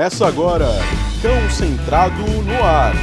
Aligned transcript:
Começa 0.00 0.26
agora, 0.26 0.64
Cão 1.20 1.50
Centrado 1.50 2.22
no 2.22 2.64
Ar. 2.64 2.94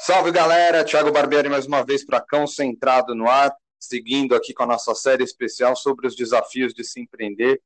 Salve 0.00 0.32
galera, 0.32 0.84
Thiago 0.84 1.12
Barbieri 1.12 1.48
mais 1.48 1.66
uma 1.66 1.84
vez 1.84 2.04
para 2.04 2.20
Cão 2.20 2.48
Centrado 2.48 3.14
no 3.14 3.30
Ar, 3.30 3.54
seguindo 3.78 4.34
aqui 4.34 4.52
com 4.52 4.64
a 4.64 4.66
nossa 4.66 4.92
série 4.96 5.22
especial 5.22 5.76
sobre 5.76 6.08
os 6.08 6.16
desafios 6.16 6.74
de 6.74 6.82
se 6.82 7.00
empreender 7.00 7.62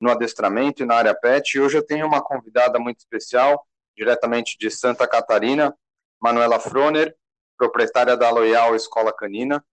no 0.00 0.10
adestramento 0.10 0.82
e 0.82 0.86
na 0.86 0.96
área 0.96 1.14
pet. 1.14 1.56
E 1.56 1.60
hoje 1.60 1.78
eu 1.78 1.86
tenho 1.86 2.04
uma 2.04 2.20
convidada 2.20 2.80
muito 2.80 2.98
especial, 2.98 3.64
diretamente 3.96 4.56
de 4.58 4.70
Santa 4.70 5.06
Catarina, 5.08 5.74
Manuela 6.20 6.58
Froner, 6.58 7.14
proprietária 7.56 8.16
da 8.16 8.30
Loyal 8.30 8.76
Escola 8.76 9.12
Canina. 9.12 9.64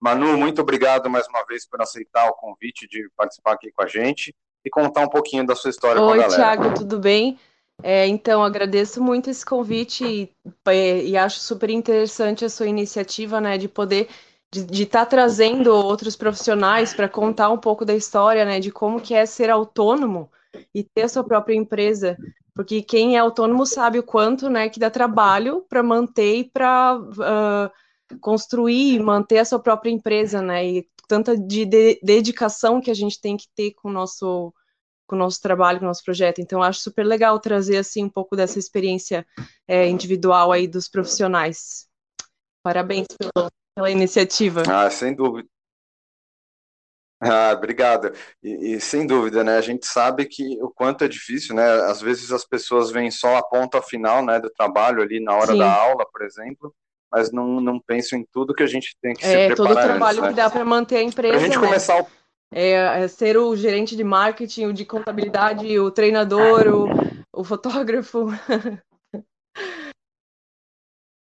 Manu, 0.00 0.36
muito 0.36 0.60
obrigado 0.60 1.08
mais 1.08 1.26
uma 1.28 1.44
vez 1.44 1.66
por 1.66 1.80
aceitar 1.80 2.28
o 2.28 2.34
convite 2.34 2.88
de 2.88 3.08
participar 3.16 3.52
aqui 3.52 3.70
com 3.72 3.82
a 3.82 3.86
gente 3.86 4.34
e 4.64 4.70
contar 4.70 5.02
um 5.02 5.08
pouquinho 5.08 5.46
da 5.46 5.54
sua 5.54 5.70
história 5.70 6.00
Oi, 6.00 6.06
com 6.06 6.12
a 6.12 6.16
galera. 6.16 6.32
Oi, 6.32 6.56
Thiago, 6.56 6.74
tudo 6.74 6.98
bem? 6.98 7.38
É, 7.82 8.06
então, 8.06 8.42
agradeço 8.42 9.02
muito 9.02 9.30
esse 9.30 9.44
convite 9.44 10.04
e, 10.04 10.32
é, 10.68 11.02
e, 11.04 11.16
acho 11.16 11.40
super 11.40 11.70
interessante 11.70 12.44
a 12.44 12.48
sua 12.48 12.66
iniciativa, 12.66 13.40
né, 13.40 13.58
de 13.58 13.68
poder 13.68 14.08
de 14.54 14.82
estar 14.82 15.00
tá 15.00 15.06
trazendo 15.06 15.74
outros 15.74 16.14
profissionais 16.14 16.92
para 16.92 17.08
contar 17.08 17.48
um 17.48 17.56
pouco 17.56 17.86
da 17.86 17.94
história, 17.94 18.44
né, 18.44 18.60
de 18.60 18.70
como 18.70 19.00
que 19.00 19.14
é 19.14 19.24
ser 19.24 19.48
autônomo 19.48 20.30
e 20.74 20.84
ter 20.84 21.02
a 21.02 21.08
sua 21.08 21.24
própria 21.24 21.54
empresa, 21.54 22.18
porque 22.54 22.82
quem 22.82 23.16
é 23.16 23.18
autônomo 23.18 23.64
sabe 23.64 23.98
o 23.98 24.02
quanto, 24.02 24.48
né, 24.50 24.68
que 24.68 24.80
dá 24.80 24.90
trabalho 24.90 25.64
para 25.68 25.82
manter 25.82 26.36
e 26.36 26.44
para 26.44 26.98
uh, 26.98 28.18
construir 28.20 28.94
e 28.94 29.00
manter 29.00 29.38
a 29.38 29.44
sua 29.44 29.58
própria 29.58 29.90
empresa, 29.90 30.42
né, 30.42 30.66
e 30.66 30.88
tanta 31.08 31.36
de, 31.36 31.64
de 31.64 31.98
dedicação 32.02 32.80
que 32.80 32.90
a 32.90 32.94
gente 32.94 33.20
tem 33.20 33.36
que 33.36 33.48
ter 33.54 33.72
com 33.72 33.88
o 33.88 33.92
nosso 33.92 34.52
com 35.06 35.16
o 35.16 35.18
nosso 35.18 35.42
trabalho, 35.42 35.78
com 35.78 35.84
o 35.84 35.88
nosso 35.88 36.02
projeto. 36.02 36.40
Então, 36.40 36.62
acho 36.62 36.80
super 36.80 37.04
legal 37.04 37.38
trazer 37.38 37.76
assim 37.76 38.04
um 38.04 38.08
pouco 38.08 38.34
dessa 38.34 38.58
experiência 38.58 39.26
é, 39.68 39.86
individual 39.86 40.50
aí 40.50 40.66
dos 40.66 40.88
profissionais. 40.88 41.86
Parabéns 42.62 43.08
pelo, 43.18 43.50
pela 43.74 43.90
iniciativa. 43.90 44.62
Ah, 44.66 44.88
sem 44.88 45.14
dúvida. 45.14 45.46
Ah, 47.22 47.52
obrigado. 47.56 48.12
E, 48.42 48.74
e, 48.74 48.80
sem 48.80 49.06
dúvida, 49.06 49.44
né? 49.44 49.56
A 49.56 49.60
gente 49.60 49.86
sabe 49.86 50.26
que 50.26 50.60
o 50.60 50.68
quanto 50.68 51.04
é 51.04 51.08
difícil, 51.08 51.54
né? 51.54 51.64
Às 51.82 52.00
vezes 52.00 52.32
as 52.32 52.44
pessoas 52.44 52.90
veem 52.90 53.12
só 53.12 53.36
a 53.36 53.42
ponta 53.42 53.80
final, 53.80 54.24
né, 54.24 54.40
do 54.40 54.50
trabalho 54.50 55.00
ali 55.00 55.20
na 55.20 55.32
hora 55.34 55.52
Sim. 55.52 55.58
da 55.58 55.72
aula, 55.72 56.04
por 56.10 56.22
exemplo, 56.22 56.74
mas 57.10 57.30
não, 57.30 57.60
não 57.60 57.78
pensam 57.78 58.18
em 58.18 58.26
tudo 58.32 58.54
que 58.54 58.62
a 58.62 58.66
gente 58.66 58.96
tem 59.00 59.14
que 59.14 59.24
é, 59.24 59.28
se 59.28 59.34
preparar. 59.34 59.52
É 59.52 59.54
todo 59.54 59.70
o 59.70 59.74
trabalho 59.74 60.18
antes, 60.18 60.30
que 60.30 60.36
dá 60.36 60.50
para 60.50 60.64
manter 60.64 60.96
a 60.96 61.02
empresa. 61.02 61.38
Gente 61.38 61.58
né? 61.58 61.66
começar 61.66 62.00
o 62.00 62.06
é, 62.54 63.02
é, 63.02 63.08
ser 63.08 63.38
o 63.38 63.56
gerente 63.56 63.96
de 63.96 64.04
marketing, 64.04 64.66
o 64.66 64.72
de 64.74 64.84
contabilidade, 64.84 65.78
o 65.78 65.90
treinador, 65.90 66.68
o, 66.68 67.40
o 67.40 67.44
fotógrafo. 67.44 68.26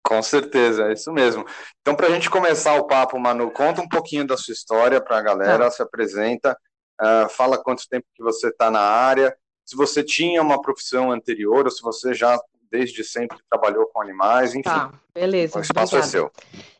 Com 0.04 0.20
certeza, 0.22 0.88
é 0.88 0.92
isso 0.92 1.12
mesmo. 1.12 1.46
Então, 1.80 1.94
para 1.94 2.08
a 2.08 2.10
gente 2.10 2.28
começar 2.28 2.74
o 2.74 2.86
papo, 2.86 3.18
Manu, 3.18 3.50
conta 3.50 3.80
um 3.80 3.88
pouquinho 3.88 4.26
da 4.26 4.36
sua 4.36 4.52
história 4.52 5.00
para 5.00 5.18
a 5.18 5.22
galera, 5.22 5.64
tá. 5.64 5.70
se 5.70 5.82
apresenta, 5.82 6.58
uh, 7.00 7.28
fala 7.28 7.62
quanto 7.62 7.88
tempo 7.88 8.06
que 8.14 8.22
você 8.22 8.48
está 8.48 8.70
na 8.70 8.80
área, 8.80 9.34
se 9.64 9.76
você 9.76 10.02
tinha 10.02 10.42
uma 10.42 10.60
profissão 10.60 11.12
anterior 11.12 11.64
ou 11.64 11.70
se 11.70 11.80
você 11.80 12.12
já 12.12 12.38
desde 12.72 13.04
sempre 13.04 13.36
trabalhou 13.50 13.86
com 13.86 14.00
animais, 14.00 14.54
enfim. 14.54 14.62
Tá, 14.62 14.90
beleza. 15.14 15.58
O 15.58 15.62
espaço 15.62 15.94
é 15.94 15.98
obrigada. 15.98 16.06
é 16.06 16.10
seu. 16.10 16.32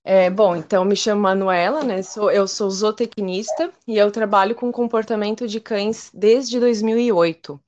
É, 0.02 0.30
bom, 0.30 0.56
então 0.56 0.84
me 0.84 0.96
chamo 0.96 1.20
Manuela, 1.20 1.84
né? 1.84 2.02
Sou, 2.02 2.30
eu 2.30 2.48
sou 2.48 2.70
zootecnista 2.70 3.70
e 3.86 3.98
eu 3.98 4.10
trabalho 4.10 4.54
com 4.54 4.72
comportamento 4.72 5.46
de 5.46 5.60
cães 5.60 6.10
desde 6.12 6.58
2008. 6.58 7.60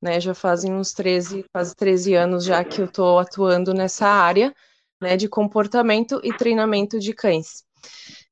Né, 0.00 0.20
já 0.20 0.32
fazem 0.32 0.72
uns 0.72 0.92
13, 0.92 1.44
quase 1.52 1.74
13 1.74 2.14
anos 2.14 2.44
já 2.44 2.62
que 2.62 2.80
eu 2.80 2.84
estou 2.84 3.18
atuando 3.18 3.74
nessa 3.74 4.06
área 4.06 4.54
né, 5.00 5.16
de 5.16 5.28
comportamento 5.28 6.20
e 6.24 6.32
treinamento 6.32 6.98
de 6.98 7.12
cães. 7.12 7.64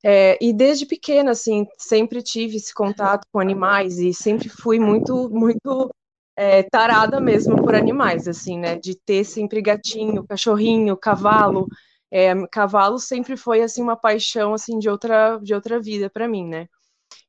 É, 0.05 0.39
e 0.41 0.53
desde 0.53 0.87
pequena, 0.87 1.33
assim, 1.33 1.67
sempre 1.79 2.23
tive 2.23 2.57
esse 2.57 2.73
contato 2.75 3.27
com 3.33 3.41
animais 3.41 3.99
e 3.99 4.13
sempre 4.13 4.49
fui 4.49 4.79
muito, 4.79 5.29
muito 5.31 5.91
é, 6.37 6.63
tarada 6.63 7.21
mesmo 7.21 7.57
por 7.57 7.75
animais, 7.75 8.29
assim, 8.29 8.59
né, 8.59 8.77
de 8.77 8.95
ter 8.95 9.25
sempre 9.25 9.63
gatinho, 9.63 10.25
cachorrinho, 10.27 10.97
cavalo. 10.97 11.67
É, 12.11 12.33
cavalo 12.49 12.99
sempre 12.99 13.37
foi, 13.37 13.63
assim, 13.63 13.83
uma 13.83 13.97
paixão, 13.97 14.55
assim, 14.55 14.79
de 14.79 14.89
outra, 14.89 15.39
de 15.39 15.55
outra 15.55 15.81
vida 15.81 16.09
para 16.11 16.29
mim, 16.29 16.47
né. 16.47 16.69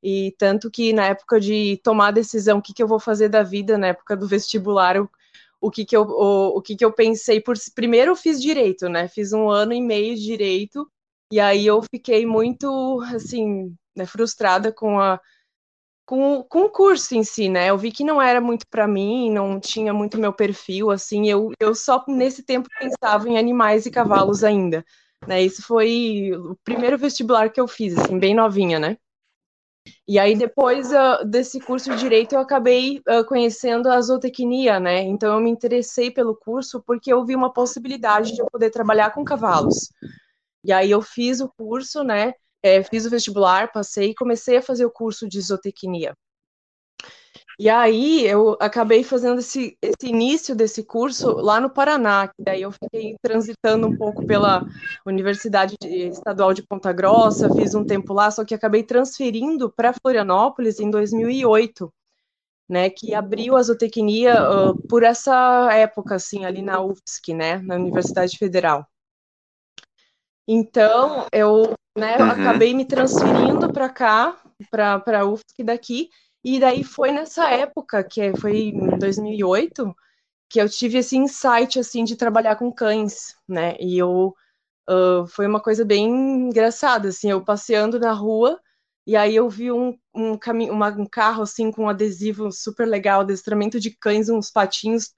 E 0.03 0.35
tanto 0.37 0.69
que 0.69 0.93
na 0.93 1.05
época 1.07 1.39
de 1.39 1.79
tomar 1.83 2.09
a 2.09 2.11
decisão, 2.11 2.59
o 2.59 2.61
que, 2.61 2.73
que 2.73 2.83
eu 2.83 2.87
vou 2.87 2.99
fazer 2.99 3.29
da 3.29 3.43
vida, 3.43 3.77
na 3.77 3.87
época 3.87 4.15
do 4.15 4.27
vestibular, 4.27 4.95
eu 4.95 5.09
o 5.61 5.71
que, 5.71 5.85
que 5.85 5.95
eu, 5.95 6.03
o, 6.03 6.57
o 6.57 6.61
que, 6.61 6.75
que 6.75 6.85
eu 6.85 6.91
pensei 6.91 7.41
por 7.41 7.55
primeiro 7.75 8.11
eu 8.11 8.15
fiz 8.15 8.41
direito, 8.41 8.87
né? 8.89 9.07
Fiz 9.07 9.33
um 9.33 9.49
ano 9.49 9.73
e 9.73 9.81
meio 9.81 10.15
de 10.15 10.23
direito 10.23 10.89
e 11.31 11.39
aí 11.39 11.65
eu 11.65 11.81
fiquei 11.81 12.25
muito 12.25 13.01
assim, 13.13 13.75
né, 13.95 14.05
frustrada 14.05 14.71
com 14.71 14.99
a 14.99 15.19
com, 16.05 16.41
com 16.43 16.63
o 16.63 16.69
curso 16.69 17.15
em 17.15 17.23
si, 17.23 17.49
né? 17.49 17.69
Eu 17.69 17.77
vi 17.77 17.91
que 17.91 18.03
não 18.03 18.21
era 18.21 18.39
muito 18.39 18.65
para 18.69 18.87
mim, 18.87 19.29
não 19.29 19.59
tinha 19.59 19.93
muito 19.93 20.17
meu 20.17 20.31
perfil, 20.31 20.89
assim, 20.89 21.27
eu, 21.27 21.51
eu 21.59 21.75
só 21.75 22.01
nesse 22.07 22.43
tempo 22.43 22.69
pensava 22.79 23.27
em 23.27 23.37
animais 23.37 23.85
e 23.85 23.91
cavalos 23.91 24.41
ainda, 24.41 24.85
né? 25.27 25.41
Isso 25.43 25.61
foi 25.63 26.31
o 26.33 26.55
primeiro 26.63 26.97
vestibular 26.97 27.49
que 27.51 27.59
eu 27.59 27.67
fiz, 27.67 27.97
assim, 27.97 28.17
bem 28.17 28.33
novinha, 28.33 28.79
né? 28.79 28.97
E 30.07 30.17
aí, 30.17 30.35
depois 30.35 30.91
uh, 30.91 31.25
desse 31.25 31.59
curso 31.59 31.91
de 31.91 31.97
Direito, 31.97 32.33
eu 32.33 32.39
acabei 32.39 32.99
uh, 32.99 33.25
conhecendo 33.25 33.89
a 33.89 33.99
zootecnia, 34.01 34.79
né? 34.79 35.01
Então, 35.01 35.33
eu 35.33 35.41
me 35.41 35.49
interessei 35.49 36.09
pelo 36.11 36.35
curso 36.35 36.81
porque 36.85 37.11
eu 37.11 37.25
vi 37.25 37.35
uma 37.35 37.51
possibilidade 37.51 38.33
de 38.33 38.41
eu 38.41 38.47
poder 38.51 38.69
trabalhar 38.69 39.11
com 39.11 39.23
cavalos. 39.25 39.89
E 40.63 40.71
aí, 40.71 40.91
eu 40.91 41.01
fiz 41.01 41.39
o 41.41 41.49
curso, 41.57 42.03
né? 42.03 42.33
É, 42.63 42.83
fiz 42.83 43.05
o 43.05 43.09
vestibular, 43.09 43.71
passei 43.71 44.09
e 44.09 44.15
comecei 44.15 44.57
a 44.57 44.61
fazer 44.61 44.85
o 44.85 44.91
curso 44.91 45.27
de 45.27 45.39
zootecnia. 45.39 46.13
E 47.59 47.69
aí 47.69 48.23
eu 48.27 48.55
acabei 48.59 49.03
fazendo 49.03 49.39
esse, 49.39 49.75
esse 49.81 50.07
início 50.07 50.55
desse 50.55 50.83
curso 50.83 51.33
lá 51.37 51.59
no 51.59 51.71
Paraná, 51.71 52.27
que 52.27 52.43
daí 52.43 52.61
eu 52.61 52.71
fiquei 52.71 53.15
transitando 53.19 53.87
um 53.87 53.97
pouco 53.97 54.23
pela 54.27 54.63
Universidade 55.03 55.75
Estadual 55.81 56.53
de 56.53 56.61
Ponta 56.61 56.93
Grossa, 56.93 57.51
fiz 57.55 57.73
um 57.73 57.83
tempo 57.83 58.13
lá, 58.13 58.29
só 58.29 58.45
que 58.45 58.53
acabei 58.53 58.83
transferindo 58.83 59.71
para 59.71 59.91
Florianópolis 59.91 60.79
em 60.79 60.91
2008, 60.91 61.91
né, 62.69 62.91
que 62.91 63.15
abriu 63.15 63.57
a 63.57 63.63
zootecnia 63.63 64.35
uh, 64.51 64.87
por 64.87 65.01
essa 65.01 65.69
época, 65.73 66.15
assim, 66.15 66.45
ali 66.45 66.61
na 66.61 66.79
UFSC, 66.79 67.33
né, 67.33 67.57
na 67.57 67.75
Universidade 67.75 68.37
Federal. 68.37 68.85
Então, 70.47 71.25
eu 71.33 71.73
né, 71.97 72.17
uhum. 72.17 72.29
acabei 72.29 72.73
me 72.73 72.85
transferindo 72.85 73.73
para 73.73 73.89
cá, 73.89 74.37
para 74.69 75.21
a 75.21 75.25
UFSC 75.25 75.63
daqui, 75.63 76.09
e 76.55 76.61
daí 76.61 76.81
foi 76.81 77.11
nessa 77.11 77.49
época, 77.49 78.01
que 78.01 78.33
foi 78.37 78.69
em 78.69 78.97
2008, 78.97 79.93
que 80.49 80.61
eu 80.61 80.69
tive 80.69 80.99
esse 80.99 81.17
insight, 81.17 81.77
assim, 81.77 82.05
de 82.05 82.15
trabalhar 82.15 82.55
com 82.55 82.71
cães, 82.71 83.35
né? 83.45 83.75
E 83.79 83.97
eu... 83.97 84.33
Uh, 84.89 85.27
foi 85.27 85.45
uma 85.45 85.59
coisa 85.59 85.83
bem 85.83 86.07
engraçada, 86.47 87.09
assim, 87.09 87.29
eu 87.29 87.43
passeando 87.43 87.99
na 87.99 88.13
rua, 88.13 88.57
e 89.05 89.17
aí 89.17 89.35
eu 89.35 89.49
vi 89.49 89.69
um, 89.69 89.97
um, 90.15 90.37
caminho, 90.37 90.71
uma, 90.71 90.87
um 90.87 91.05
carro, 91.05 91.43
assim, 91.43 91.69
com 91.69 91.83
um 91.83 91.89
adesivo 91.89 92.49
super 92.53 92.87
legal, 92.87 93.19
adestramento 93.19 93.81
de 93.81 93.91
cães, 93.91 94.29
uns 94.29 94.49
patinhos, 94.49 95.11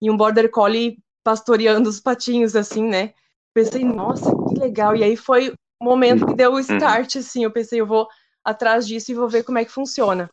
e 0.00 0.10
um 0.10 0.16
Border 0.16 0.50
Collie 0.50 0.98
pastoreando 1.22 1.88
os 1.88 2.00
patinhos, 2.00 2.56
assim, 2.56 2.84
né? 2.84 3.14
Pensei, 3.54 3.84
nossa, 3.84 4.32
que 4.48 4.58
legal. 4.58 4.96
E 4.96 5.04
aí 5.04 5.16
foi 5.16 5.50
o 5.80 5.84
momento 5.84 6.26
que 6.26 6.34
deu 6.34 6.50
o 6.50 6.54
uhum. 6.54 6.60
start, 6.60 7.14
assim, 7.14 7.44
eu 7.44 7.52
pensei, 7.52 7.80
eu 7.80 7.86
vou 7.86 8.08
atrás 8.44 8.84
disso 8.84 9.12
e 9.12 9.14
vou 9.14 9.28
ver 9.28 9.44
como 9.44 9.58
é 9.58 9.64
que 9.64 9.70
funciona. 9.70 10.28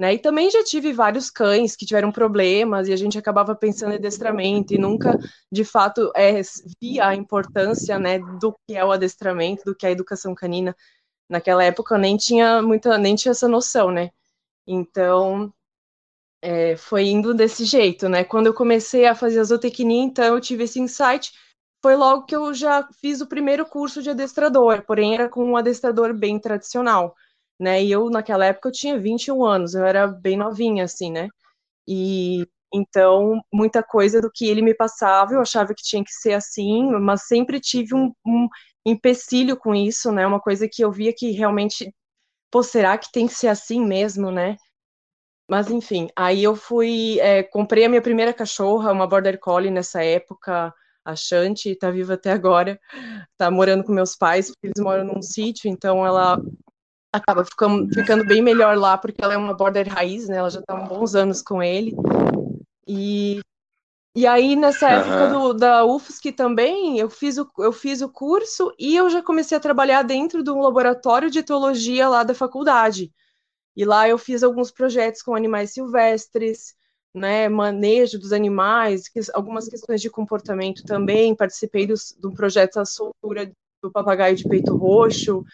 Né? 0.00 0.14
E 0.14 0.18
também 0.18 0.50
já 0.50 0.64
tive 0.64 0.94
vários 0.94 1.30
cães 1.30 1.76
que 1.76 1.84
tiveram 1.84 2.10
problemas 2.10 2.88
e 2.88 2.92
a 2.94 2.96
gente 2.96 3.18
acabava 3.18 3.54
pensando 3.54 3.92
em 3.92 3.96
adestramento 3.96 4.72
e 4.72 4.78
nunca, 4.78 5.18
de 5.52 5.62
fato, 5.62 6.10
é, 6.16 6.40
via 6.80 7.08
a 7.08 7.14
importância 7.14 7.98
né, 7.98 8.18
do 8.40 8.56
que 8.66 8.74
é 8.74 8.82
o 8.82 8.92
adestramento, 8.92 9.62
do 9.62 9.74
que 9.74 9.84
é 9.84 9.90
a 9.90 9.92
educação 9.92 10.34
canina. 10.34 10.74
Naquela 11.28 11.62
época 11.62 11.94
eu 11.94 11.98
nem 11.98 12.16
tinha 12.16 12.62
muita, 12.62 12.96
nem 12.96 13.14
tinha 13.14 13.32
essa 13.32 13.46
noção, 13.46 13.90
né? 13.90 14.08
Então, 14.66 15.52
é, 16.40 16.76
foi 16.78 17.08
indo 17.08 17.34
desse 17.34 17.66
jeito, 17.66 18.08
né? 18.08 18.24
Quando 18.24 18.46
eu 18.46 18.54
comecei 18.54 19.04
a 19.04 19.14
fazer 19.14 19.40
a 19.40 19.44
zootecnia, 19.44 20.02
então 20.02 20.24
eu 20.24 20.40
tive 20.40 20.64
esse 20.64 20.80
insight. 20.80 21.30
Foi 21.82 21.94
logo 21.94 22.24
que 22.24 22.34
eu 22.34 22.54
já 22.54 22.88
fiz 23.02 23.20
o 23.20 23.26
primeiro 23.26 23.66
curso 23.66 24.02
de 24.02 24.08
adestrador, 24.08 24.82
porém 24.86 25.12
era 25.12 25.28
com 25.28 25.44
um 25.44 25.58
adestrador 25.58 26.14
bem 26.14 26.38
tradicional 26.38 27.14
né? 27.60 27.82
E 27.84 27.90
eu, 27.92 28.10
naquela 28.10 28.46
época, 28.46 28.68
eu 28.68 28.72
tinha 28.72 28.98
21 28.98 29.44
anos, 29.44 29.74
eu 29.74 29.84
era 29.84 30.06
bem 30.08 30.36
novinha, 30.36 30.84
assim, 30.84 31.10
né? 31.12 31.28
E 31.88 32.46
Então, 32.74 33.40
muita 33.52 33.82
coisa 33.82 34.20
do 34.22 34.30
que 34.32 34.46
ele 34.48 34.62
me 34.62 34.74
passava, 34.74 35.34
eu 35.34 35.40
achava 35.40 35.74
que 35.74 35.82
tinha 35.84 36.04
que 36.04 36.12
ser 36.12 36.34
assim, 36.34 36.90
mas 37.00 37.26
sempre 37.28 37.60
tive 37.60 37.94
um, 37.94 38.12
um 38.26 38.48
empecilho 38.86 39.56
com 39.56 39.74
isso, 39.74 40.12
né? 40.12 40.26
Uma 40.26 40.40
coisa 40.40 40.68
que 40.70 40.82
eu 40.84 40.92
via 40.92 41.12
que 41.16 41.32
realmente, 41.32 41.94
pô, 42.50 42.62
será 42.62 42.98
que 42.98 43.12
tem 43.12 43.26
que 43.28 43.34
ser 43.34 43.48
assim 43.48 43.84
mesmo, 43.84 44.30
né? 44.32 44.56
Mas 45.48 45.70
enfim, 45.70 46.08
aí 46.16 46.42
eu 46.44 46.54
fui, 46.56 47.18
é, 47.20 47.42
comprei 47.42 47.84
a 47.84 47.88
minha 47.88 48.02
primeira 48.02 48.32
cachorra, 48.32 48.92
uma 48.92 49.06
Border 49.08 49.38
Collie 49.40 49.70
nessa 49.70 50.02
época, 50.04 50.72
a 51.04 51.16
Shanti, 51.16 51.74
tá 51.76 51.90
viva 51.90 52.14
até 52.14 52.30
agora, 52.32 52.78
tá 53.38 53.50
morando 53.50 53.84
com 53.84 53.92
meus 53.92 54.16
pais, 54.16 54.48
porque 54.50 54.68
eles 54.68 54.82
moram 54.84 55.04
num 55.04 55.22
sítio, 55.22 55.68
então 55.70 56.06
ela 56.06 56.38
acaba 57.12 57.44
ficando, 57.44 57.92
ficando 57.92 58.24
bem 58.24 58.40
melhor 58.40 58.76
lá, 58.76 58.96
porque 58.96 59.22
ela 59.22 59.34
é 59.34 59.36
uma 59.36 59.54
Border 59.54 59.88
raiz, 59.88 60.28
né? 60.28 60.36
Ela 60.36 60.50
já 60.50 60.62
tá 60.62 60.74
há 60.74 60.86
bons 60.86 61.14
anos 61.14 61.42
com 61.42 61.62
ele. 61.62 61.94
E 62.86 63.40
e 64.14 64.26
aí, 64.26 64.56
nessa 64.56 64.86
uhum. 64.86 64.92
época 64.92 65.28
do, 65.28 65.54
da 65.54 65.84
UFSC 65.84 66.32
também, 66.32 66.98
eu 66.98 67.08
fiz, 67.08 67.38
o, 67.38 67.48
eu 67.58 67.72
fiz 67.72 68.00
o 68.00 68.08
curso 68.08 68.74
e 68.76 68.96
eu 68.96 69.08
já 69.08 69.22
comecei 69.22 69.56
a 69.56 69.60
trabalhar 69.60 70.02
dentro 70.02 70.42
de 70.42 70.50
um 70.50 70.60
laboratório 70.60 71.30
de 71.30 71.38
etologia 71.38 72.08
lá 72.08 72.24
da 72.24 72.34
faculdade. 72.34 73.12
E 73.76 73.84
lá 73.84 74.08
eu 74.08 74.18
fiz 74.18 74.42
alguns 74.42 74.72
projetos 74.72 75.22
com 75.22 75.34
animais 75.34 75.72
silvestres, 75.72 76.74
né, 77.14 77.48
manejo 77.48 78.18
dos 78.18 78.32
animais, 78.32 79.08
que, 79.08 79.20
algumas 79.32 79.68
questões 79.68 80.00
de 80.00 80.10
comportamento 80.10 80.82
também. 80.82 81.34
Participei 81.34 81.86
do, 81.86 81.94
do 82.18 82.32
projeto 82.32 82.80
A 82.80 82.84
Soltura 82.84 83.50
do 83.80 83.92
Papagaio 83.92 84.34
de 84.34 84.48
Peito 84.48 84.76
Roxo. 84.76 85.44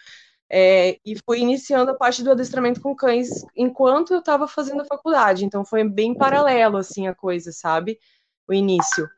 É, 0.49 0.97
e 1.05 1.17
fui 1.25 1.39
iniciando 1.39 1.91
a 1.91 1.95
parte 1.95 2.23
do 2.23 2.31
adestramento 2.31 2.79
com 2.81 2.95
cães 2.95 3.45
enquanto 3.55 4.13
eu 4.13 4.19
estava 4.19 4.47
fazendo 4.47 4.81
a 4.81 4.85
faculdade. 4.85 5.45
Então 5.45 5.65
foi 5.65 5.83
bem 5.83 6.15
paralelo 6.15 6.77
assim 6.77 7.07
a 7.07 7.15
coisa, 7.15 7.51
sabe? 7.51 7.99
o 8.47 8.53
início. 8.53 9.09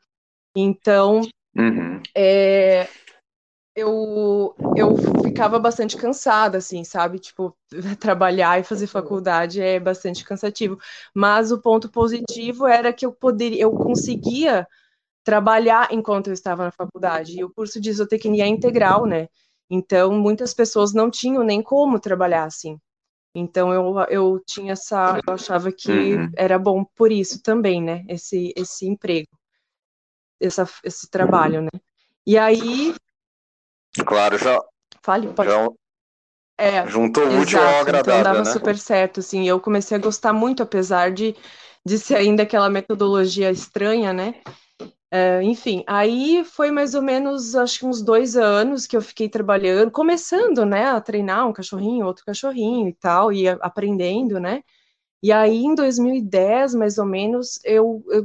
Então, 0.56 1.20
uhum. 1.56 2.02
é, 2.16 2.88
eu, 3.76 4.54
eu 4.76 4.96
ficava 5.22 5.58
bastante 5.58 5.96
cansada, 5.96 6.58
assim, 6.58 6.82
sabe? 6.82 7.18
Tipo, 7.20 7.56
trabalhar 8.00 8.58
e 8.58 8.64
fazer 8.64 8.88
faculdade 8.88 9.60
é 9.60 9.78
bastante 9.78 10.24
cansativo. 10.24 10.78
Mas 11.14 11.52
o 11.52 11.60
ponto 11.60 11.88
positivo 11.90 12.66
era 12.66 12.92
que 12.92 13.06
eu 13.06 13.12
poderia, 13.12 13.62
eu 13.62 13.70
conseguia 13.72 14.66
trabalhar 15.22 15.92
enquanto 15.92 16.26
eu 16.28 16.32
estava 16.32 16.64
na 16.64 16.72
faculdade. 16.72 17.38
E 17.38 17.44
o 17.44 17.50
curso 17.50 17.80
de 17.80 17.92
zootecnia 17.92 18.44
é 18.44 18.48
integral, 18.48 19.06
né? 19.06 19.28
Então, 19.70 20.12
muitas 20.12 20.52
pessoas 20.52 20.92
não 20.92 21.08
tinham 21.10 21.44
nem 21.44 21.62
como 21.62 22.00
trabalhar 22.00 22.44
assim. 22.44 22.76
Então 23.34 23.72
eu, 23.72 24.00
eu 24.08 24.42
tinha 24.44 24.72
essa, 24.72 25.20
eu 25.24 25.34
achava 25.34 25.70
que 25.70 25.90
uhum. 25.90 26.30
era 26.36 26.58
bom 26.58 26.84
por 26.96 27.12
isso 27.12 27.40
também, 27.40 27.80
né? 27.80 28.04
Esse, 28.08 28.52
esse 28.56 28.86
emprego, 28.86 29.28
essa, 30.40 30.68
esse 30.82 31.08
trabalho, 31.08 31.62
né? 31.62 31.68
E 32.26 32.36
aí. 32.36 32.94
Claro, 34.04 34.36
já. 34.36 34.60
Fale, 35.02 35.32
pode. 35.32 35.48
Já, 35.48 35.68
é, 36.58 36.86
juntou 36.88 37.24
o 37.24 37.40
útil 37.40 37.60
ao 37.60 37.80
agradável. 37.80 38.20
Então 38.20 38.32
dava 38.32 38.44
né? 38.44 38.52
super 38.52 38.76
certo, 38.76 39.20
assim. 39.20 39.48
Eu 39.48 39.60
comecei 39.60 39.96
a 39.96 40.00
gostar 40.00 40.32
muito, 40.32 40.62
apesar 40.62 41.12
de, 41.12 41.34
de 41.86 41.98
ser 41.98 42.16
ainda 42.16 42.42
aquela 42.42 42.68
metodologia 42.68 43.50
estranha, 43.50 44.12
né? 44.12 44.42
É, 45.12 45.42
enfim, 45.42 45.82
aí 45.88 46.44
foi 46.44 46.70
mais 46.70 46.94
ou 46.94 47.02
menos, 47.02 47.56
acho 47.56 47.80
que 47.80 47.86
uns 47.86 48.00
dois 48.00 48.36
anos 48.36 48.86
que 48.86 48.96
eu 48.96 49.02
fiquei 49.02 49.28
trabalhando, 49.28 49.90
começando, 49.90 50.64
né, 50.64 50.84
a 50.84 51.00
treinar 51.00 51.48
um 51.48 51.52
cachorrinho, 51.52 52.06
outro 52.06 52.24
cachorrinho 52.24 52.88
e 52.88 52.94
tal, 52.94 53.32
e 53.32 53.48
aprendendo, 53.48 54.38
né? 54.38 54.62
E 55.22 55.32
aí, 55.32 55.64
em 55.64 55.74
2010, 55.74 56.74
mais 56.74 56.98
ou 56.98 57.06
menos, 57.06 57.60
eu, 57.64 58.04
eu 58.10 58.24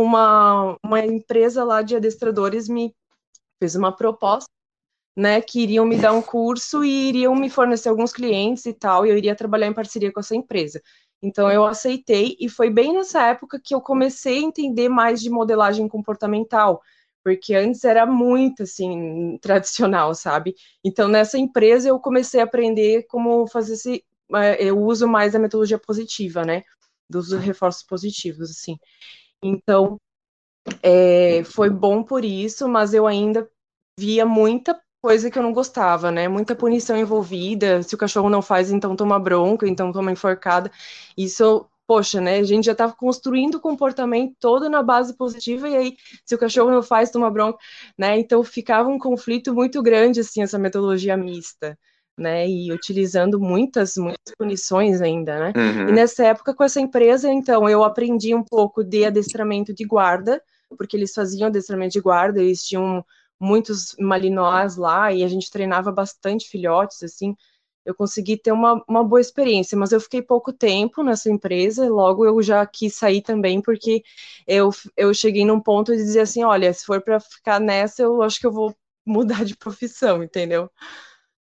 uma, 0.00 0.78
uma 0.84 1.00
empresa 1.04 1.64
lá 1.64 1.82
de 1.82 1.96
adestradores 1.96 2.68
me 2.68 2.94
fez 3.60 3.76
uma 3.76 3.92
proposta, 3.96 4.50
né, 5.16 5.40
que 5.40 5.62
iriam 5.62 5.84
me 5.86 5.96
dar 5.98 6.12
um 6.12 6.22
curso 6.22 6.84
e 6.84 7.08
iriam 7.08 7.34
me 7.34 7.50
fornecer 7.50 7.88
alguns 7.88 8.12
clientes 8.12 8.66
e 8.66 8.72
tal, 8.74 9.06
e 9.06 9.10
eu 9.10 9.18
iria 9.18 9.36
trabalhar 9.36 9.66
em 9.68 9.74
parceria 9.74 10.12
com 10.12 10.20
essa 10.20 10.36
empresa. 10.36 10.82
Então 11.22 11.50
eu 11.50 11.64
aceitei 11.64 12.36
e 12.40 12.48
foi 12.48 12.68
bem 12.70 12.92
nessa 12.94 13.22
época 13.28 13.60
que 13.62 13.74
eu 13.74 13.80
comecei 13.80 14.38
a 14.38 14.42
entender 14.42 14.88
mais 14.88 15.20
de 15.20 15.30
modelagem 15.30 15.86
comportamental, 15.88 16.82
porque 17.22 17.54
antes 17.54 17.84
era 17.84 18.04
muito 18.04 18.64
assim 18.64 19.38
tradicional, 19.40 20.14
sabe? 20.14 20.54
Então 20.84 21.08
nessa 21.08 21.38
empresa 21.38 21.88
eu 21.88 22.00
comecei 22.00 22.40
a 22.40 22.44
aprender 22.44 23.04
como 23.04 23.46
fazer 23.46 23.74
esse 23.74 24.04
é, 24.34 24.64
eu 24.64 24.78
uso 24.78 25.06
mais 25.06 25.34
a 25.34 25.38
metodologia 25.38 25.78
positiva, 25.78 26.44
né? 26.44 26.62
Dos 27.08 27.32
reforços 27.32 27.82
positivos, 27.82 28.50
assim. 28.50 28.78
Então 29.42 29.98
é, 30.82 31.44
foi 31.44 31.70
bom 31.70 32.02
por 32.02 32.24
isso, 32.24 32.68
mas 32.68 32.94
eu 32.94 33.06
ainda 33.06 33.48
via 33.98 34.24
muita 34.26 34.80
coisa 35.02 35.30
que 35.30 35.38
eu 35.38 35.42
não 35.42 35.52
gostava, 35.52 36.12
né? 36.12 36.28
Muita 36.28 36.54
punição 36.54 36.96
envolvida. 36.96 37.82
Se 37.82 37.94
o 37.94 37.98
cachorro 37.98 38.30
não 38.30 38.40
faz, 38.40 38.70
então 38.70 38.94
toma 38.94 39.18
bronca, 39.18 39.68
então 39.68 39.92
toma 39.92 40.12
enforcada. 40.12 40.70
Isso, 41.18 41.66
poxa, 41.86 42.20
né? 42.20 42.38
A 42.38 42.44
gente 42.44 42.66
já 42.66 42.72
estava 42.72 42.92
construindo 42.94 43.56
o 43.56 43.60
comportamento 43.60 44.34
todo 44.38 44.70
na 44.70 44.82
base 44.82 45.16
positiva 45.16 45.68
e 45.68 45.76
aí, 45.76 45.96
se 46.24 46.36
o 46.36 46.38
cachorro 46.38 46.70
não 46.70 46.82
faz, 46.82 47.10
toma 47.10 47.28
bronca, 47.30 47.58
né? 47.98 48.16
Então 48.18 48.42
ficava 48.44 48.88
um 48.88 48.98
conflito 48.98 49.52
muito 49.52 49.82
grande, 49.82 50.20
assim, 50.20 50.40
essa 50.42 50.58
metodologia 50.58 51.16
mista. 51.16 51.76
Né, 52.14 52.46
e 52.46 52.70
utilizando 52.70 53.40
muitas, 53.40 53.96
muitas 53.96 54.34
punições 54.36 55.00
ainda, 55.00 55.40
né? 55.40 55.52
Uhum. 55.56 55.88
E 55.88 55.92
nessa 55.92 56.26
época, 56.26 56.54
com 56.54 56.62
essa 56.62 56.78
empresa, 56.78 57.32
então, 57.32 57.66
eu 57.66 57.82
aprendi 57.82 58.34
um 58.34 58.44
pouco 58.44 58.84
de 58.84 59.06
adestramento 59.06 59.72
de 59.72 59.86
guarda, 59.86 60.40
porque 60.76 60.94
eles 60.94 61.14
faziam 61.14 61.48
adestramento 61.48 61.94
de 61.94 62.00
guarda, 62.02 62.38
eles 62.38 62.62
tinham 62.64 63.02
muitos 63.42 63.96
malinois 63.98 64.76
lá 64.76 65.12
e 65.12 65.24
a 65.24 65.28
gente 65.28 65.50
treinava 65.50 65.90
bastante 65.90 66.48
filhotes, 66.48 67.02
assim. 67.02 67.34
Eu 67.84 67.94
consegui 67.94 68.36
ter 68.36 68.52
uma, 68.52 68.82
uma 68.88 69.02
boa 69.02 69.20
experiência, 69.20 69.76
mas 69.76 69.90
eu 69.90 70.00
fiquei 70.00 70.22
pouco 70.22 70.52
tempo 70.52 71.02
nessa 71.02 71.28
empresa, 71.28 71.88
logo 71.88 72.24
eu 72.24 72.40
já 72.40 72.64
quis 72.64 72.94
sair 72.94 73.20
também, 73.20 73.60
porque 73.60 74.04
eu, 74.46 74.70
eu 74.96 75.12
cheguei 75.12 75.44
num 75.44 75.60
ponto 75.60 75.90
de 75.90 75.98
dizer 75.98 76.20
assim: 76.20 76.44
olha, 76.44 76.72
se 76.72 76.86
for 76.86 77.02
para 77.02 77.18
ficar 77.18 77.60
nessa, 77.60 78.02
eu 78.02 78.22
acho 78.22 78.38
que 78.38 78.46
eu 78.46 78.52
vou 78.52 78.74
mudar 79.04 79.44
de 79.44 79.56
profissão, 79.56 80.22
entendeu? 80.22 80.70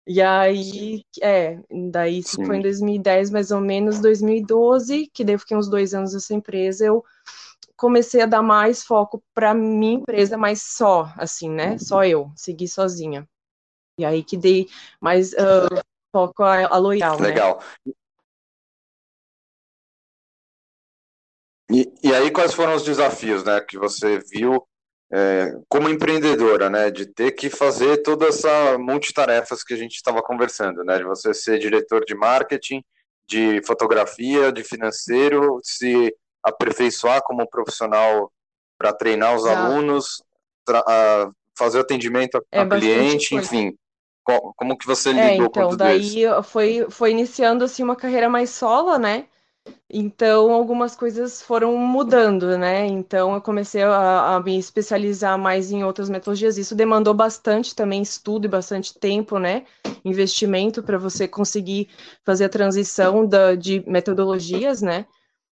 E 0.08 0.22
aí, 0.22 1.04
é, 1.22 1.60
daí 1.92 2.24
se 2.24 2.44
foi 2.44 2.58
em 2.58 2.62
2010, 2.62 3.30
mais 3.30 3.52
ou 3.52 3.62
menos, 3.62 4.00
2012, 4.00 5.08
que 5.14 5.24
daí 5.24 5.36
eu 5.36 5.40
fiquei 5.40 5.58
uns 5.58 5.70
dois 5.70 5.94
anos 5.94 6.14
nessa 6.14 6.34
empresa, 6.34 6.86
eu 6.86 7.04
comecei 7.80 8.22
a 8.22 8.26
dar 8.26 8.42
mais 8.42 8.84
foco 8.84 9.24
para 9.34 9.54
minha 9.54 9.94
empresa, 9.94 10.38
mas 10.38 10.62
só, 10.62 11.12
assim, 11.18 11.50
né? 11.50 11.78
Só 11.78 12.04
eu, 12.04 12.30
seguir 12.36 12.68
sozinha. 12.68 13.28
E 13.98 14.06
aí 14.06 14.22
que 14.22 14.36
dei 14.36 14.68
mais 15.00 15.32
uh, 15.34 15.82
foco 16.12 16.44
a, 16.44 16.66
a 16.66 16.82
né? 16.82 17.28
Legal. 17.28 17.64
Né? 17.86 17.94
E, 21.72 21.94
e 22.04 22.14
aí, 22.14 22.32
quais 22.32 22.54
foram 22.54 22.76
os 22.76 22.84
desafios, 22.84 23.44
né, 23.44 23.62
que 23.62 23.78
você 23.78 24.20
viu 24.20 24.68
é, 25.14 25.54
como 25.70 25.88
empreendedora, 25.88 26.68
né, 26.68 26.90
de 26.90 27.06
ter 27.06 27.32
que 27.32 27.50
fazer 27.50 28.02
toda 28.02 28.28
essa 28.28 28.78
multitarefas 28.78 29.64
que 29.64 29.76
a 29.76 29.78
gente 29.78 29.94
estava 29.94 30.22
conversando, 30.22 30.84
né, 30.84 30.98
de 30.98 31.04
você 31.04 31.32
ser 31.32 31.60
diretor 31.60 32.04
de 32.06 32.16
marketing, 32.16 32.84
de 33.28 33.62
fotografia, 33.68 34.52
de 34.52 34.64
financeiro, 34.64 35.60
se 35.64 36.12
aperfeiçoar 36.44 37.22
como 37.24 37.50
profissional 37.50 38.32
para 38.78 38.94
treinar 38.94 39.36
os 39.36 39.46
alunos, 39.46 40.24
uh, 40.70 41.34
fazer 41.58 41.80
atendimento 41.80 42.38
a, 42.38 42.42
é, 42.52 42.66
cliente, 42.66 43.36
enfim. 43.36 43.76
como 44.56 44.78
que 44.78 44.86
você 44.86 45.10
é, 45.10 45.32
lidou 45.34 45.48
então, 45.48 45.64
com 45.64 45.70
tudo 45.72 45.80
daí 45.80 46.00
isso? 46.00 46.44
Foi, 46.44 46.88
foi 46.90 47.12
iniciando 47.12 47.64
assim 47.66 47.84
uma 47.84 47.96
carreira 47.96 48.30
mais 48.30 48.50
sola, 48.50 48.98
né? 48.98 49.26
Então, 49.92 50.52
algumas 50.52 50.96
coisas 50.96 51.42
foram 51.42 51.76
mudando, 51.78 52.58
né? 52.58 52.86
Então, 52.86 53.34
eu 53.34 53.42
comecei 53.42 53.84
a, 53.84 54.36
a, 54.36 54.40
me 54.40 54.58
especializar 54.58 55.38
mais 55.38 55.72
em 55.72 55.84
outras 55.84 56.10
metodologias. 56.10 56.58
Isso 56.58 56.76
demandou 56.76 57.14
bastante 57.14 57.76
também 57.76 58.02
estudo 58.02 58.46
e 58.46 58.48
bastante 58.48 58.98
tempo, 58.98 59.38
né? 59.40 59.66
Investimento 60.06 60.82
para 60.82 60.98
você 60.98 61.28
conseguir 61.28 61.90
fazer 62.24 62.46
a 62.46 62.50
transição 62.50 63.26
da, 63.28 63.56
de 63.56 63.84
metodologias, 63.88 64.82
né? 64.82 65.06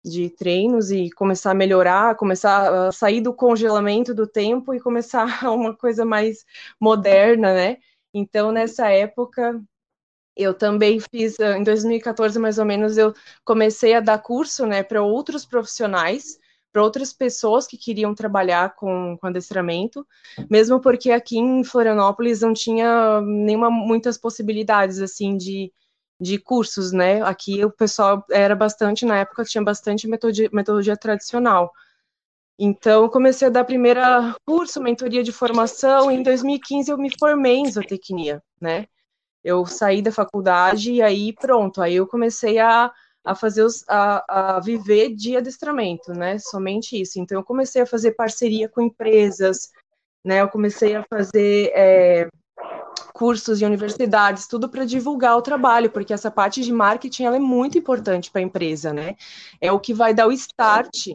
De 0.03 0.29
treinos 0.29 0.91
e 0.91 1.10
começar 1.12 1.51
a 1.51 1.55
melhorar, 1.55 2.15
começar 2.15 2.88
a 2.88 2.91
sair 2.91 3.22
do 3.22 3.33
congelamento 3.33 4.13
do 4.13 4.27
tempo 4.27 4.74
e 4.74 4.79
começar 4.79 5.25
uma 5.50 5.75
coisa 5.75 6.05
mais 6.05 6.45
moderna, 6.79 7.53
né? 7.53 7.77
Então, 8.13 8.51
nessa 8.51 8.89
época, 8.89 9.62
eu 10.36 10.53
também 10.53 11.00
fiz, 11.00 11.39
ah, 11.39 11.57
em 11.57 11.63
2014 11.63 12.39
mais 12.39 12.57
ou 12.60 12.65
menos, 12.65 12.98
eu 12.98 13.13
comecei 13.45 13.93
a 13.93 14.00
dar 14.00 14.19
curso, 14.19 14.65
né, 14.65 14.83
para 14.83 15.01
outros 15.01 15.45
profissionais, 15.45 16.38
para 16.72 16.83
outras 16.83 17.13
pessoas 17.13 17.67
que 17.67 17.77
queriam 17.77 18.15
trabalhar 18.15 18.75
com, 18.75 19.15
com 19.19 19.27
adestramento, 19.27 20.05
mesmo 20.50 20.79
porque 20.81 21.12
aqui 21.12 21.38
em 21.38 21.63
Florianópolis 21.63 22.41
não 22.41 22.53
tinha 22.53 23.22
nenhuma 23.22 23.69
muitas 23.69 24.17
possibilidades 24.17 25.00
assim 25.00 25.38
de 25.38 25.72
de 26.24 26.39
cursos, 26.39 26.92
né? 26.94 27.22
Aqui 27.24 27.63
o 27.65 27.72
pessoal 27.72 28.25
era 28.32 28.56
bastante, 28.56 29.06
na 29.06 29.20
época 29.20 29.44
tinha 29.44 29.63
bastante 29.63 30.08
metodologia, 30.08 30.50
metodologia 30.53 30.98
tradicional, 30.98 31.72
Então, 32.60 33.10
comecei 33.10 33.48
a 33.48 33.51
dar 33.51 33.65
primeira 33.65 34.36
curso, 34.46 34.82
mentoria 34.82 35.24
de 35.24 35.32
formação. 35.32 36.12
Em 36.12 36.24
2015, 36.24 36.92
eu 36.92 36.98
me 36.98 37.10
formei 37.20 37.58
em 37.58 37.72
zootecnia, 37.72 38.42
né? 38.62 38.88
Eu 39.44 39.65
saí 39.65 40.01
da 40.01 40.12
faculdade 40.12 40.94
e 40.94 41.01
aí 41.01 41.34
pronto, 41.34 41.82
aí 41.82 41.96
eu 41.96 42.08
comecei 42.08 42.60
a, 42.60 42.92
a 43.25 43.36
fazer 43.36 43.63
os, 43.63 43.84
a, 43.89 44.56
a 44.58 44.60
viver 44.62 45.15
de 45.15 45.36
adestramento, 45.38 46.13
né? 46.13 46.38
Somente 46.39 47.00
isso. 47.01 47.20
Então, 47.20 47.39
eu 47.39 47.44
comecei 47.44 47.82
a 47.82 47.86
fazer 47.88 48.13
parceria 48.13 48.70
com 48.70 48.82
empresas, 48.82 49.72
né? 50.25 50.42
Eu 50.42 50.50
comecei 50.50 50.96
a 50.96 51.03
fazer 51.10 51.72
é, 51.75 52.30
cursos 53.13 53.62
e 53.62 53.65
universidades, 53.65 54.48
tudo 54.48 54.67
para 54.67 54.86
divulgar 54.86 55.38
o 55.38 55.41
trabalho, 55.41 55.89
porque 55.91 56.13
essa 56.13 56.32
parte 56.32 56.62
de 56.62 56.74
marketing 56.74 57.25
é 57.25 57.39
muito 57.39 57.77
importante 57.77 58.32
para 58.32 58.41
a 58.41 58.43
empresa, 58.43 58.91
né? 58.91 59.15
É 59.62 59.72
o 59.72 59.79
que 59.79 59.93
vai 59.93 60.13
dar 60.13 60.27
o 60.27 60.32
start 60.32 61.13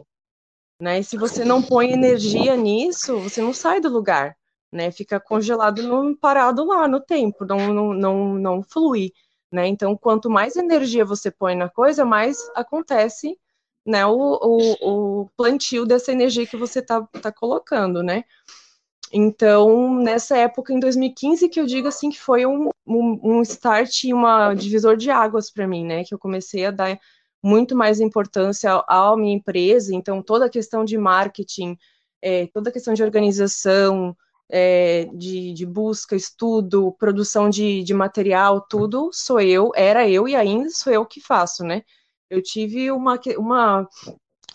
né? 0.79 0.99
E 0.99 1.03
se 1.03 1.17
você 1.17 1.43
não 1.43 1.61
põe 1.61 1.91
energia 1.91 2.55
nisso, 2.55 3.19
você 3.19 3.41
não 3.41 3.53
sai 3.53 3.81
do 3.81 3.89
lugar, 3.89 4.35
né? 4.71 4.91
Fica 4.91 5.19
congelado, 5.19 5.83
no, 5.83 6.15
parado 6.17 6.65
lá 6.65 6.87
no 6.87 7.01
tempo, 7.01 7.45
não, 7.45 7.73
não, 7.73 7.93
não, 7.93 8.33
não 8.35 8.63
flui, 8.63 9.11
né? 9.51 9.67
Então, 9.67 9.95
quanto 9.97 10.29
mais 10.29 10.55
energia 10.55 11.03
você 11.05 11.29
põe 11.29 11.55
na 11.55 11.69
coisa, 11.69 12.05
mais 12.05 12.37
acontece, 12.55 13.37
né? 13.85 14.05
O, 14.05 14.13
o, 14.41 15.21
o 15.23 15.29
plantio 15.35 15.85
dessa 15.85 16.11
energia 16.11 16.47
que 16.47 16.57
você 16.57 16.81
tá, 16.81 17.01
tá 17.21 17.31
colocando, 17.31 18.01
né? 18.03 18.23
Então, 19.11 19.95
nessa 19.95 20.37
época, 20.37 20.73
em 20.73 20.79
2015, 20.79 21.49
que 21.49 21.59
eu 21.59 21.65
digo 21.65 21.87
assim 21.87 22.09
que 22.09 22.19
foi 22.19 22.45
um, 22.45 22.69
um, 22.85 23.19
um 23.23 23.41
start 23.41 24.03
e 24.03 24.13
uma 24.13 24.53
divisor 24.53 24.95
de 24.95 25.09
águas 25.09 25.49
para 25.49 25.67
mim, 25.67 25.85
né? 25.85 26.03
Que 26.03 26.13
eu 26.13 26.19
comecei 26.19 26.65
a 26.65 26.71
dar 26.71 26.99
muito 27.41 27.75
mais 27.75 27.99
importância 27.99 28.83
à 28.87 29.15
minha 29.17 29.33
empresa, 29.35 29.95
então 29.95 30.21
toda 30.21 30.45
a 30.45 30.49
questão 30.49 30.83
de 30.83 30.97
marketing, 30.97 31.77
é, 32.21 32.47
toda 32.47 32.69
a 32.69 32.73
questão 32.73 32.93
de 32.93 33.01
organização, 33.01 34.15
é, 34.49 35.05
de, 35.13 35.53
de, 35.53 35.65
busca, 35.65 36.15
estudo, 36.15 36.91
produção 36.99 37.49
de, 37.49 37.83
de, 37.83 37.93
material, 37.93 38.61
tudo 38.61 39.09
sou 39.13 39.39
eu, 39.39 39.71
era 39.75 40.09
eu 40.09 40.27
e 40.27 40.35
ainda 40.35 40.69
sou 40.69 40.91
eu 40.91 41.05
que 41.05 41.21
faço, 41.21 41.63
né? 41.63 41.83
Eu 42.29 42.41
tive 42.43 42.91
uma, 42.91 43.19
uma 43.37 43.87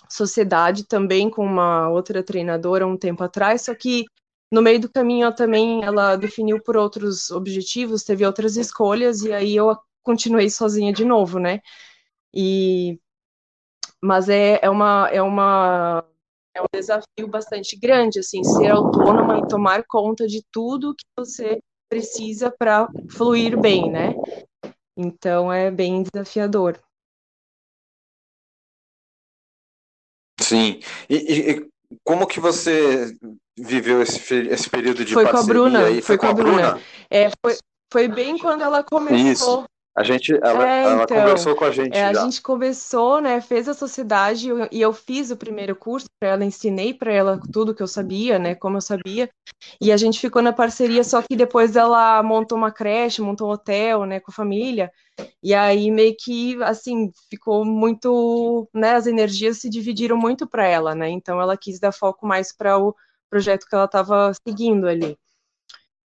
sociedade 0.09 0.85
também 0.85 1.31
com 1.31 1.45
uma 1.45 1.89
outra 1.89 2.23
treinadora 2.23 2.87
um 2.87 2.97
tempo 2.97 3.23
atrás, 3.25 3.63
só 3.63 3.75
que 3.75 4.05
no 4.55 4.63
meio 4.63 4.81
do 4.81 4.89
caminho 4.89 5.35
também 5.35 5.83
ela 5.85 6.15
definiu 6.15 6.63
por 6.63 6.77
outros 6.77 7.29
objetivos, 7.33 8.05
teve 8.05 8.25
outras 8.25 8.57
escolhas, 8.57 9.23
e 9.23 9.33
aí 9.33 9.57
eu 9.57 9.77
continuei 10.01 10.49
sozinha 10.49 10.93
de 10.93 11.05
novo, 11.05 11.41
né? 11.41 11.61
E 12.33 13.01
mas 14.01 14.29
é, 14.29 14.61
é 14.63 14.71
uma 14.71 15.09
é 15.11 15.21
uma 15.21 16.05
é 16.55 16.63
um 16.63 16.67
desafio 16.73 17.27
bastante 17.29 17.77
grande 17.77 18.21
assim, 18.21 18.45
ser 18.45 18.69
autônoma 18.69 19.41
e 19.41 19.49
tomar 19.49 19.83
conta 19.89 20.25
de 20.25 20.41
tudo 20.53 20.95
que 20.95 21.05
você 21.19 21.59
precisa 21.89 22.49
para 22.57 22.89
fluir 23.11 23.61
bem, 23.61 23.91
né? 23.91 24.15
Então 24.97 25.53
é 25.53 25.69
bem 25.69 26.05
desafiador. 26.05 26.79
Sim. 30.41 30.81
E, 31.11 31.17
e 31.17 31.69
como 32.05 32.27
que 32.27 32.39
você 32.39 33.17
viveu 33.57 34.03
esse, 34.03 34.35
esse 34.49 34.69
período 34.69 35.05
de 35.05 35.15
foi 35.15 35.25
parceria? 35.25 35.47
Com 35.47 35.51
a 35.51 35.55
Bruna, 35.55 35.87
aí? 35.87 35.95
Foi, 35.95 36.03
foi 36.03 36.19
com 36.19 36.27
a 36.27 36.33
Bruna. 36.35 36.53
Bruna. 36.53 36.81
É, 37.11 37.31
foi, 37.45 37.57
foi 37.93 38.09
bem 38.09 38.39
quando 38.39 38.63
ela 38.63 38.83
começou. 38.83 39.17
Isso. 39.17 39.65
A 39.97 40.03
gente, 40.03 40.35
ela, 40.43 40.69
é, 40.69 40.83
ela 40.83 41.03
então, 41.05 41.17
conversou 41.17 41.55
com 41.55 41.65
a 41.65 41.71
gente 41.71 41.97
é. 41.97 42.07
A 42.07 42.13
gente 42.15 42.43
conversou, 42.43 43.21
né, 43.21 43.41
fez 43.41 43.69
a 43.69 43.75
sociedade 43.75 44.49
e 44.73 44.81
eu 44.81 44.93
fiz 44.93 45.31
o 45.31 45.37
primeiro 45.37 45.77
curso 45.77 46.07
para 46.19 46.31
ela, 46.31 46.45
ensinei 46.45 46.93
para 46.93 47.13
ela 47.13 47.41
tudo 47.53 47.73
que 47.73 47.83
eu 47.83 47.87
sabia, 47.87 48.37
né, 48.37 48.57
como 48.57 48.77
eu 48.77 48.81
sabia, 48.81 49.31
e 49.81 49.93
a 49.93 49.97
gente 49.97 50.19
ficou 50.19 50.43
na 50.43 50.53
parceria, 50.53 51.05
só 51.05 51.23
que 51.23 51.37
depois 51.37 51.77
ela 51.77 52.21
montou 52.25 52.59
uma 52.59 52.73
creche, 52.73 53.23
montou 53.23 53.49
um 53.49 53.53
hotel, 53.53 54.05
né, 54.05 54.19
com 54.19 54.33
a 54.33 54.35
família, 54.35 54.91
e 55.41 55.55
aí 55.55 55.93
meio 55.93 56.17
que, 56.19 56.61
assim, 56.65 57.13
ficou 57.31 57.65
muito, 57.65 58.69
né, 58.75 58.95
as 58.95 59.07
energias 59.07 59.59
se 59.59 59.71
dividiram 59.71 60.17
muito 60.17 60.45
para 60.45 60.67
ela, 60.67 60.93
né, 60.93 61.09
então 61.09 61.41
ela 61.41 61.57
quis 61.57 61.79
dar 61.79 61.93
foco 61.93 62.27
mais 62.27 62.53
para 62.53 62.77
o 62.77 62.97
projeto 63.35 63.67
que 63.67 63.75
ela 63.75 63.87
estava 63.87 64.33
seguindo 64.47 64.87
ali. 64.87 65.19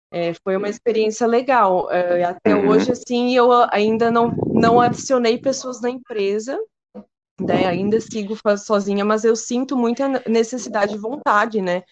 É, 0.10 0.34
foi 0.36 0.56
uma 0.56 0.70
experiência 0.70 1.28
legal. 1.28 1.92
É, 1.92 2.24
até 2.24 2.56
uhum. 2.56 2.70
hoje, 2.70 2.94
assim, 2.94 3.36
eu 3.36 3.52
ainda 3.70 4.10
não, 4.10 4.32
não 4.48 4.80
adicionei 4.80 5.38
pessoas 5.38 5.82
na 5.82 5.90
empresa, 5.90 6.58
né? 7.38 7.68
Ainda 7.68 8.00
sigo 8.00 8.34
sozinha, 8.58 9.04
mas 9.04 9.26
eu 9.26 9.36
sinto 9.36 9.76
muita 9.76 10.08
necessidade 10.26 10.96
e 10.96 10.98
vontade, 10.98 11.62
né? 11.62 11.84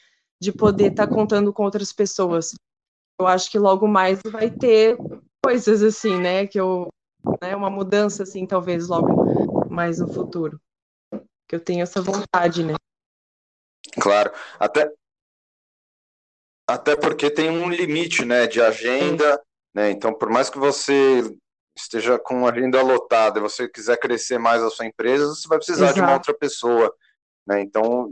De 0.42 0.54
poder 0.54 0.92
estar 0.92 1.06
tá 1.06 1.14
contando 1.14 1.52
com 1.52 1.64
outras 1.64 1.92
pessoas. 1.92 2.56
Eu 3.20 3.28
acho 3.28 3.52
que 3.52 3.60
logo 3.60 3.86
mais 3.90 4.22
vai 4.24 4.50
ter 4.50 4.98
coisas 5.44 5.84
assim, 5.84 6.18
né? 6.18 6.48
Que 6.48 6.58
eu, 6.58 6.88
né? 7.42 7.54
Uma 7.54 7.70
mudança, 7.70 8.24
assim, 8.24 8.48
talvez 8.48 8.88
logo 8.88 9.70
mais 9.70 10.00
no 10.00 10.08
futuro. 10.08 10.58
Que 11.46 11.56
eu 11.56 11.60
tenho 11.60 11.84
essa 11.84 12.02
vontade, 12.02 12.64
né? 12.64 12.76
Claro. 14.00 14.32
Até, 14.58 14.92
até 16.68 16.96
porque 16.96 17.30
tem 17.30 17.50
um 17.50 17.70
limite, 17.70 18.26
né, 18.26 18.48
de 18.48 18.62
agenda, 18.62 19.42
né? 19.74 19.92
Então, 19.92 20.14
por 20.14 20.30
mais 20.30 20.50
que 20.50 20.58
você 20.58 21.22
esteja 21.78 22.18
com 22.18 22.48
a 22.48 22.52
agenda 22.52 22.82
lotada 22.82 23.40
e 23.40 23.42
você 23.42 23.68
quiser 23.68 23.98
crescer 23.98 24.38
mais 24.38 24.64
a 24.64 24.70
sua 24.70 24.86
empresa, 24.86 25.28
você 25.28 25.48
vai 25.48 25.58
precisar 25.58 25.86
Exato. 25.86 25.96
de 25.96 26.02
uma 26.02 26.14
outra 26.14 26.34
pessoa, 26.34 26.94
né? 27.46 27.62
Então, 27.62 28.10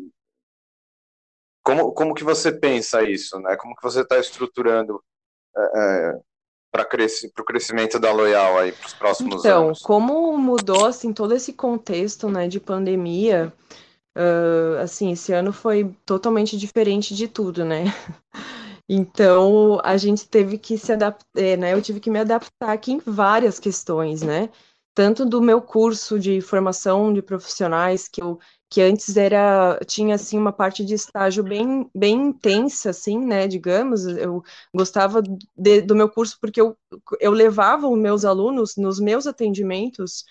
como, 1.63 1.93
como 1.93 2.13
que 2.13 2.23
você 2.23 2.51
pensa 2.51 3.01
isso, 3.03 3.39
né? 3.39 3.55
Como 3.55 3.75
que 3.75 3.81
você 3.81 4.01
está 4.01 4.19
estruturando 4.19 5.01
é, 5.55 5.61
é 5.61 6.19
para 6.73 6.83
crescer, 6.83 7.31
o 7.37 7.43
crescimento 7.43 7.99
da 7.99 8.11
Loyal 8.11 8.57
aí 8.57 8.71
para 8.71 8.87
os 8.87 8.93
próximos 8.95 9.45
então, 9.45 9.65
anos? 9.65 9.79
Então, 9.79 9.87
como 9.87 10.35
mudou 10.35 10.87
assim 10.87 11.13
todo 11.13 11.35
esse 11.35 11.53
contexto, 11.53 12.27
né, 12.29 12.47
de 12.47 12.59
pandemia, 12.59 13.53
Uh, 14.15 14.77
assim, 14.79 15.11
esse 15.11 15.33
ano 15.33 15.51
foi 15.51 15.95
totalmente 16.05 16.57
diferente 16.57 17.15
de 17.15 17.27
tudo, 17.27 17.65
né? 17.65 17.85
Então, 18.87 19.79
a 19.81 19.95
gente 19.95 20.27
teve 20.27 20.57
que 20.57 20.77
se 20.77 20.91
adaptar, 20.91 21.25
é, 21.41 21.55
né? 21.55 21.73
Eu 21.73 21.81
tive 21.81 22.01
que 22.01 22.09
me 22.09 22.19
adaptar 22.19 22.73
aqui 22.73 22.91
em 22.91 22.99
várias 22.99 23.57
questões, 23.57 24.21
né? 24.21 24.49
Tanto 24.93 25.25
do 25.25 25.41
meu 25.41 25.61
curso 25.61 26.19
de 26.19 26.41
formação 26.41 27.13
de 27.13 27.21
profissionais, 27.21 28.09
que 28.09 28.21
eu 28.21 28.39
que 28.73 28.81
antes 28.81 29.15
era 29.15 29.79
tinha 29.85 30.15
assim 30.15 30.35
uma 30.35 30.51
parte 30.51 30.83
de 30.83 30.95
estágio 30.95 31.43
bem 31.43 31.87
bem 31.93 32.15
intensa 32.29 32.89
assim 32.89 33.19
né 33.23 33.47
digamos 33.47 34.07
eu 34.07 34.43
gostava 34.73 35.21
de, 35.55 35.81
do 35.81 35.95
meu 35.95 36.09
curso 36.09 36.39
porque 36.41 36.59
eu, 36.59 36.75
eu 37.19 37.31
levava 37.31 37.87
os 37.87 37.99
meus 37.99 38.25
alunos 38.25 38.75
nos 38.75 38.99
meus 38.99 39.27
atendimentos 39.27 40.25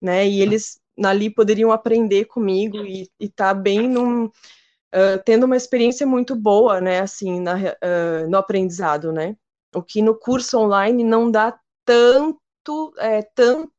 né 0.00 0.26
e 0.26 0.40
eles 0.40 0.80
ali 1.08 1.30
poderiam 1.30 1.72
aprender 1.72 2.26
comigo 2.26 2.78
e 2.78 3.08
estar 3.20 3.54
tá 3.54 3.54
bem 3.54 3.88
num, 3.88 4.26
uh, 4.26 5.22
tendo 5.24 5.44
uma 5.44 5.56
experiência 5.56 6.06
muito 6.06 6.36
boa, 6.36 6.80
né, 6.80 7.00
assim, 7.00 7.40
na, 7.40 7.56
uh, 7.56 8.28
no 8.28 8.36
aprendizado, 8.36 9.12
né, 9.12 9.36
o 9.74 9.82
que 9.82 10.02
no 10.02 10.14
curso 10.14 10.58
online 10.58 11.02
não 11.02 11.30
dá 11.30 11.58
tanto, 11.84 12.92
é, 12.98 13.22
tão, 13.22 13.70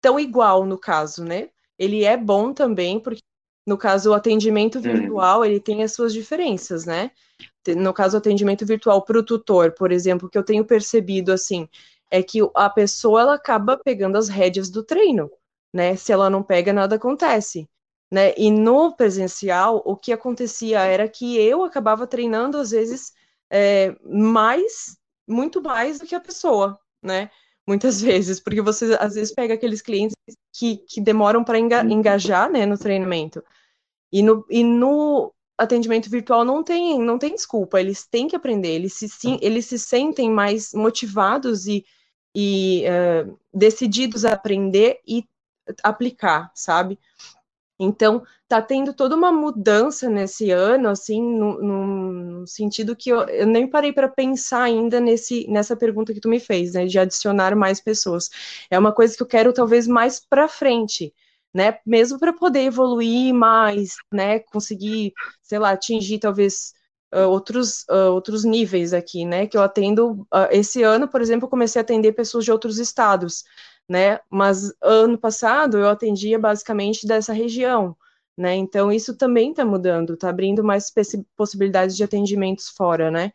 tão 0.00 0.18
igual 0.18 0.64
no 0.64 0.78
caso, 0.78 1.24
né, 1.24 1.50
ele 1.78 2.04
é 2.04 2.16
bom 2.16 2.52
também, 2.52 2.98
porque 2.98 3.20
no 3.66 3.76
caso 3.76 4.10
o 4.10 4.14
atendimento 4.14 4.76
uhum. 4.76 4.82
virtual, 4.82 5.44
ele 5.44 5.60
tem 5.60 5.82
as 5.82 5.92
suas 5.92 6.12
diferenças, 6.12 6.86
né, 6.86 7.10
no 7.76 7.92
caso 7.92 8.16
o 8.16 8.18
atendimento 8.18 8.64
virtual 8.64 9.02
para 9.02 9.18
o 9.18 9.22
tutor, 9.22 9.72
por 9.72 9.92
exemplo, 9.92 10.28
que 10.28 10.38
eu 10.38 10.44
tenho 10.44 10.64
percebido, 10.64 11.32
assim, 11.32 11.68
é 12.10 12.22
que 12.22 12.38
a 12.54 12.70
pessoa, 12.70 13.20
ela 13.20 13.34
acaba 13.34 13.76
pegando 13.76 14.16
as 14.16 14.28
rédeas 14.28 14.70
do 14.70 14.82
treino, 14.82 15.30
né? 15.76 15.94
Se 15.94 16.10
ela 16.10 16.30
não 16.30 16.42
pega, 16.42 16.72
nada 16.72 16.96
acontece. 16.96 17.68
Né? 18.10 18.34
E 18.36 18.50
no 18.50 18.96
presencial, 18.96 19.82
o 19.84 19.94
que 19.94 20.12
acontecia 20.12 20.80
era 20.80 21.08
que 21.08 21.36
eu 21.36 21.64
acabava 21.64 22.06
treinando, 22.06 22.56
às 22.56 22.70
vezes, 22.70 23.12
é, 23.50 23.94
mais, 24.02 24.96
muito 25.28 25.60
mais 25.62 25.98
do 25.98 26.06
que 26.06 26.14
a 26.14 26.20
pessoa, 26.20 26.78
né? 27.02 27.30
Muitas 27.68 28.00
vezes, 28.00 28.40
porque 28.40 28.62
você 28.62 28.96
às 28.98 29.14
vezes 29.14 29.34
pega 29.34 29.54
aqueles 29.54 29.82
clientes 29.82 30.16
que, 30.52 30.78
que 30.88 31.00
demoram 31.00 31.44
para 31.44 31.58
enga 31.58 31.84
engajar 31.84 32.50
né, 32.50 32.64
no 32.64 32.78
treinamento. 32.78 33.44
E 34.10 34.22
no, 34.22 34.46
e 34.48 34.64
no 34.64 35.34
atendimento 35.58 36.08
virtual 36.08 36.44
não 36.44 36.62
tem, 36.62 36.98
não 37.00 37.18
tem 37.18 37.34
desculpa, 37.34 37.80
eles 37.80 38.06
têm 38.06 38.28
que 38.28 38.36
aprender, 38.36 38.68
eles 38.68 38.94
se, 38.94 39.08
sim, 39.08 39.38
eles 39.42 39.66
se 39.66 39.78
sentem 39.78 40.30
mais 40.30 40.72
motivados 40.72 41.66
e, 41.66 41.84
e 42.34 42.84
uh, 42.86 43.38
decididos 43.52 44.24
a 44.24 44.32
aprender 44.32 45.00
e 45.06 45.24
aplicar, 45.82 46.50
sabe? 46.54 46.98
Então, 47.78 48.22
tá 48.48 48.62
tendo 48.62 48.94
toda 48.94 49.14
uma 49.14 49.30
mudança 49.30 50.08
nesse 50.08 50.50
ano, 50.50 50.88
assim, 50.88 51.20
no, 51.22 52.46
sentido 52.46 52.96
que 52.96 53.10
eu, 53.10 53.20
eu, 53.28 53.46
nem 53.46 53.68
parei 53.68 53.92
para 53.92 54.08
pensar 54.08 54.62
ainda 54.62 54.98
nesse, 55.00 55.46
nessa 55.50 55.76
pergunta 55.76 56.14
que 56.14 56.20
tu 56.20 56.28
me 56.28 56.40
fez, 56.40 56.72
né, 56.72 56.86
de 56.86 56.98
adicionar 56.98 57.54
mais 57.54 57.80
pessoas. 57.80 58.30
É 58.70 58.78
uma 58.78 58.92
coisa 58.92 59.16
que 59.16 59.22
eu 59.22 59.26
quero 59.26 59.52
talvez 59.52 59.86
mais 59.86 60.20
para 60.20 60.48
frente, 60.48 61.12
né? 61.52 61.78
Mesmo 61.86 62.18
para 62.18 62.32
poder 62.32 62.60
evoluir 62.62 63.34
mais, 63.34 63.96
né? 64.12 64.40
Conseguir, 64.40 65.12
sei 65.42 65.58
lá, 65.58 65.70
atingir 65.70 66.18
talvez 66.18 66.72
uh, 67.14 67.28
outros, 67.28 67.84
uh, 67.90 68.12
outros 68.12 68.44
níveis 68.44 68.92
aqui, 68.92 69.24
né? 69.24 69.46
Que 69.46 69.56
eu 69.56 69.62
atendo 69.62 70.26
uh, 70.32 70.48
esse 70.50 70.82
ano, 70.82 71.08
por 71.08 71.20
exemplo, 71.20 71.48
comecei 71.48 71.80
a 71.80 71.82
atender 71.82 72.12
pessoas 72.12 72.44
de 72.44 72.52
outros 72.52 72.78
estados, 72.78 73.44
né? 73.88 74.20
Mas 74.30 74.72
ano 74.82 75.18
passado 75.18 75.78
eu 75.78 75.88
atendia 75.88 76.38
basicamente 76.38 77.06
dessa 77.06 77.32
região, 77.32 77.96
né? 78.36 78.54
Então 78.54 78.90
isso 78.92 79.16
também 79.16 79.50
está 79.50 79.64
mudando, 79.64 80.14
está 80.14 80.28
abrindo 80.28 80.64
mais 80.64 80.92
possibilidades 81.36 81.96
de 81.96 82.04
atendimentos 82.04 82.68
fora, 82.68 83.10
né? 83.10 83.32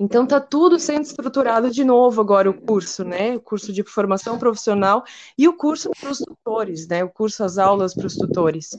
Então 0.00 0.26
tá 0.26 0.40
tudo 0.40 0.78
sendo 0.78 1.02
estruturado 1.02 1.70
de 1.70 1.82
novo 1.84 2.20
agora 2.20 2.48
o 2.48 2.54
curso, 2.54 3.04
né? 3.04 3.36
O 3.36 3.40
curso 3.40 3.72
de 3.72 3.82
formação 3.82 4.38
profissional 4.38 5.04
e 5.36 5.48
o 5.48 5.56
curso 5.56 5.90
para 6.00 6.10
os 6.10 6.18
tutores, 6.18 6.86
né? 6.86 7.02
O 7.02 7.10
curso 7.10 7.42
as 7.42 7.58
aulas 7.58 7.94
para 7.94 8.06
os 8.06 8.14
tutores. 8.14 8.70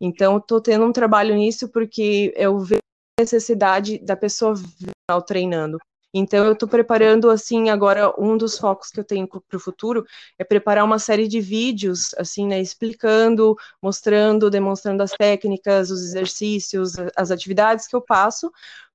Então 0.00 0.38
estou 0.38 0.60
tendo 0.60 0.84
um 0.86 0.92
trabalho 0.92 1.34
nisso 1.34 1.68
porque 1.68 2.32
eu 2.36 2.58
vejo 2.58 2.80
a 3.18 3.22
necessidade 3.22 3.98
da 3.98 4.16
pessoa 4.16 4.54
treinando. 5.26 5.78
Então 6.16 6.44
eu 6.44 6.52
estou 6.52 6.68
preparando 6.68 7.28
assim 7.28 7.70
agora 7.70 8.14
um 8.16 8.38
dos 8.38 8.56
focos 8.56 8.88
que 8.88 9.00
eu 9.00 9.04
tenho 9.04 9.26
para 9.26 9.56
o 9.56 9.60
futuro 9.60 10.06
é 10.38 10.44
preparar 10.44 10.84
uma 10.84 11.00
série 11.00 11.26
de 11.26 11.40
vídeos 11.40 12.14
assim, 12.16 12.46
né, 12.46 12.60
explicando, 12.60 13.56
mostrando, 13.82 14.48
demonstrando 14.48 15.02
as 15.02 15.10
técnicas, 15.10 15.90
os 15.90 16.00
exercícios, 16.04 16.92
as 17.16 17.32
atividades 17.32 17.88
que 17.88 17.96
eu 17.96 18.00
passo 18.00 18.52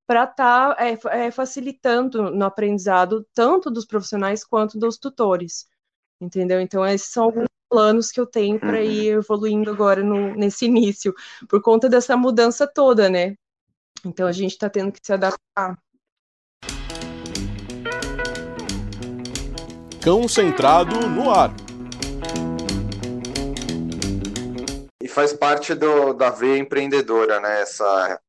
para 0.07 0.23
estar 0.23 0.75
tá, 0.75 0.77
é, 0.83 1.25
é, 1.25 1.31
facilitando 1.31 2.31
no 2.31 2.45
aprendizado 2.45 3.27
tanto 3.33 3.69
dos 3.69 3.85
profissionais 3.85 4.45
quanto 4.45 4.79
dos 4.79 4.97
tutores, 4.97 5.67
entendeu? 6.21 6.61
Então 6.61 6.85
esses 6.85 7.09
são 7.11 7.25
alguns 7.25 7.47
planos 7.69 8.11
que 8.11 8.19
eu 8.19 8.25
tenho 8.25 8.57
para 8.59 8.77
uhum. 8.79 8.83
ir 8.83 9.07
evoluindo 9.09 9.69
agora 9.69 10.01
no, 10.01 10.33
nesse 10.35 10.65
início, 10.65 11.13
por 11.49 11.61
conta 11.61 11.89
dessa 11.89 12.15
mudança 12.15 12.65
toda, 12.65 13.09
né? 13.09 13.35
Então 14.05 14.25
a 14.25 14.31
gente 14.31 14.51
está 14.51 14.69
tendo 14.69 14.91
que 14.91 14.99
se 15.03 15.11
adaptar. 15.11 15.77
Cão 20.09 20.27
centrado 20.27 21.07
no 21.07 21.29
ar. 21.29 21.51
E 25.03 25.07
faz 25.07 25.33
parte 25.33 25.75
do, 25.75 26.13
da 26.13 26.31
veia 26.31 26.57
empreendedora, 26.57 27.39
né? 27.39 27.61
Essa 27.61 28.19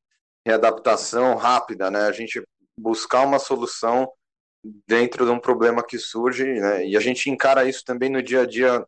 readaptação 0.45 1.33
rápida, 1.33 1.89
né? 1.89 2.01
A 2.01 2.11
gente 2.11 2.39
buscar 2.77 3.25
uma 3.25 3.39
solução 3.39 4.07
dentro 4.87 5.25
de 5.25 5.31
um 5.31 5.39
problema 5.39 5.83
que 5.83 5.97
surge, 5.97 6.45
né? 6.45 6.85
E 6.85 6.95
a 6.95 6.99
gente 6.99 7.31
encara 7.31 7.67
isso 7.67 7.83
também 7.83 8.11
no 8.11 8.21
dia 8.21 8.41
a 8.41 8.45
dia 8.45 8.85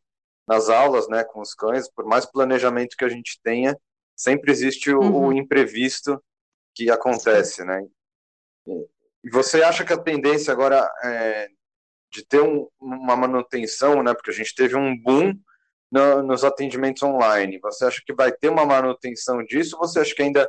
nas 0.48 0.70
aulas, 0.70 1.10
né, 1.10 1.24
com 1.24 1.42
os 1.42 1.56
cães. 1.56 1.90
Por 1.90 2.06
mais 2.06 2.28
planejamento 2.28 2.96
que 2.96 3.06
a 3.06 3.10
gente 3.10 3.40
tenha, 3.42 3.76
sempre 4.16 4.52
existe 4.52 4.92
o, 4.94 5.00
uhum. 5.00 5.30
o 5.30 5.34
imprevisto 5.34 6.24
que 6.76 6.92
acontece, 6.92 7.64
Sim. 7.64 7.66
né? 7.66 7.88
E 9.24 9.32
você 9.32 9.64
acha 9.64 9.84
que 9.84 9.94
a 9.94 9.98
tendência 9.98 10.54
agora 10.54 10.88
é 11.04 11.50
de 12.13 12.25
ter 12.25 12.41
um, 12.41 12.67
uma 12.79 13.15
manutenção, 13.15 14.03
né? 14.03 14.13
Porque 14.13 14.29
a 14.29 14.34
gente 14.34 14.53
teve 14.53 14.75
um 14.75 14.96
boom 14.96 15.34
no, 15.91 16.22
nos 16.22 16.44
atendimentos 16.44 17.01
online. 17.01 17.59
Você 17.59 17.85
acha 17.85 18.01
que 18.05 18.14
vai 18.14 18.31
ter 18.31 18.50
uma 18.50 18.66
manutenção 18.66 19.44
disso? 19.44 19.75
Ou 19.79 19.88
você 19.88 20.00
acha 20.00 20.14
que 20.14 20.22
ainda 20.22 20.48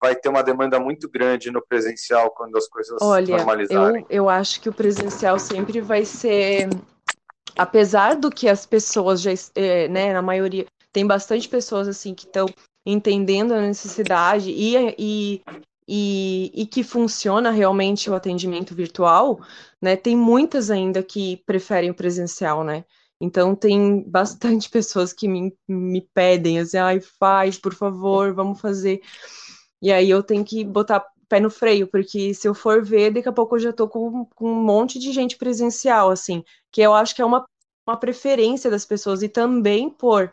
vai 0.00 0.16
ter 0.16 0.28
uma 0.28 0.42
demanda 0.42 0.80
muito 0.80 1.08
grande 1.08 1.50
no 1.50 1.64
presencial 1.64 2.30
quando 2.30 2.56
as 2.56 2.66
coisas 2.66 2.96
Olha, 3.00 3.36
normalizarem? 3.36 4.06
Eu, 4.08 4.24
eu 4.24 4.28
acho 4.28 4.60
que 4.60 4.68
o 4.68 4.72
presencial 4.72 5.38
sempre 5.38 5.80
vai 5.80 6.04
ser, 6.04 6.68
apesar 7.56 8.16
do 8.16 8.30
que 8.30 8.48
as 8.48 8.66
pessoas 8.66 9.20
já, 9.20 9.30
é, 9.54 9.86
né, 9.88 10.12
na 10.12 10.22
maioria, 10.22 10.66
tem 10.92 11.06
bastante 11.06 11.48
pessoas 11.48 11.86
assim 11.86 12.14
que 12.14 12.24
estão 12.24 12.46
entendendo 12.84 13.52
a 13.52 13.60
necessidade 13.60 14.50
e, 14.50 14.74
e, 14.98 15.42
e, 15.86 16.50
e, 16.54 16.66
que 16.66 16.82
funciona 16.82 17.50
realmente 17.50 18.08
o 18.08 18.14
atendimento 18.14 18.74
virtual, 18.74 19.40
né? 19.80 19.96
Tem 19.96 20.16
muitas 20.16 20.70
ainda 20.70 21.02
que 21.02 21.38
preferem 21.46 21.90
o 21.90 21.94
presencial, 21.94 22.62
né? 22.64 22.84
Então 23.20 23.54
tem 23.54 24.02
bastante 24.08 24.68
pessoas 24.70 25.12
que 25.12 25.28
me, 25.28 25.54
me 25.68 26.02
pedem 26.14 26.60
assim, 26.60 26.78
ai, 26.78 27.00
faz, 27.00 27.58
por 27.58 27.74
favor, 27.74 28.32
vamos 28.34 28.60
fazer. 28.60 29.00
E 29.80 29.92
aí 29.92 30.08
eu 30.10 30.22
tenho 30.22 30.44
que 30.44 30.64
botar 30.64 31.04
pé 31.28 31.40
no 31.40 31.50
freio, 31.50 31.86
porque 31.86 32.34
se 32.34 32.46
eu 32.46 32.54
for 32.54 32.84
ver, 32.84 33.10
daqui 33.12 33.28
a 33.28 33.32
pouco 33.32 33.56
eu 33.56 33.60
já 33.60 33.72
tô 33.72 33.88
com, 33.88 34.26
com 34.34 34.52
um 34.52 34.62
monte 34.62 34.98
de 34.98 35.12
gente 35.12 35.38
presencial, 35.38 36.10
assim, 36.10 36.44
que 36.70 36.82
eu 36.82 36.92
acho 36.92 37.14
que 37.16 37.22
é 37.22 37.24
uma, 37.24 37.46
uma 37.86 37.96
preferência 37.96 38.70
das 38.70 38.84
pessoas, 38.84 39.22
e 39.22 39.28
também 39.30 39.88
por 39.88 40.30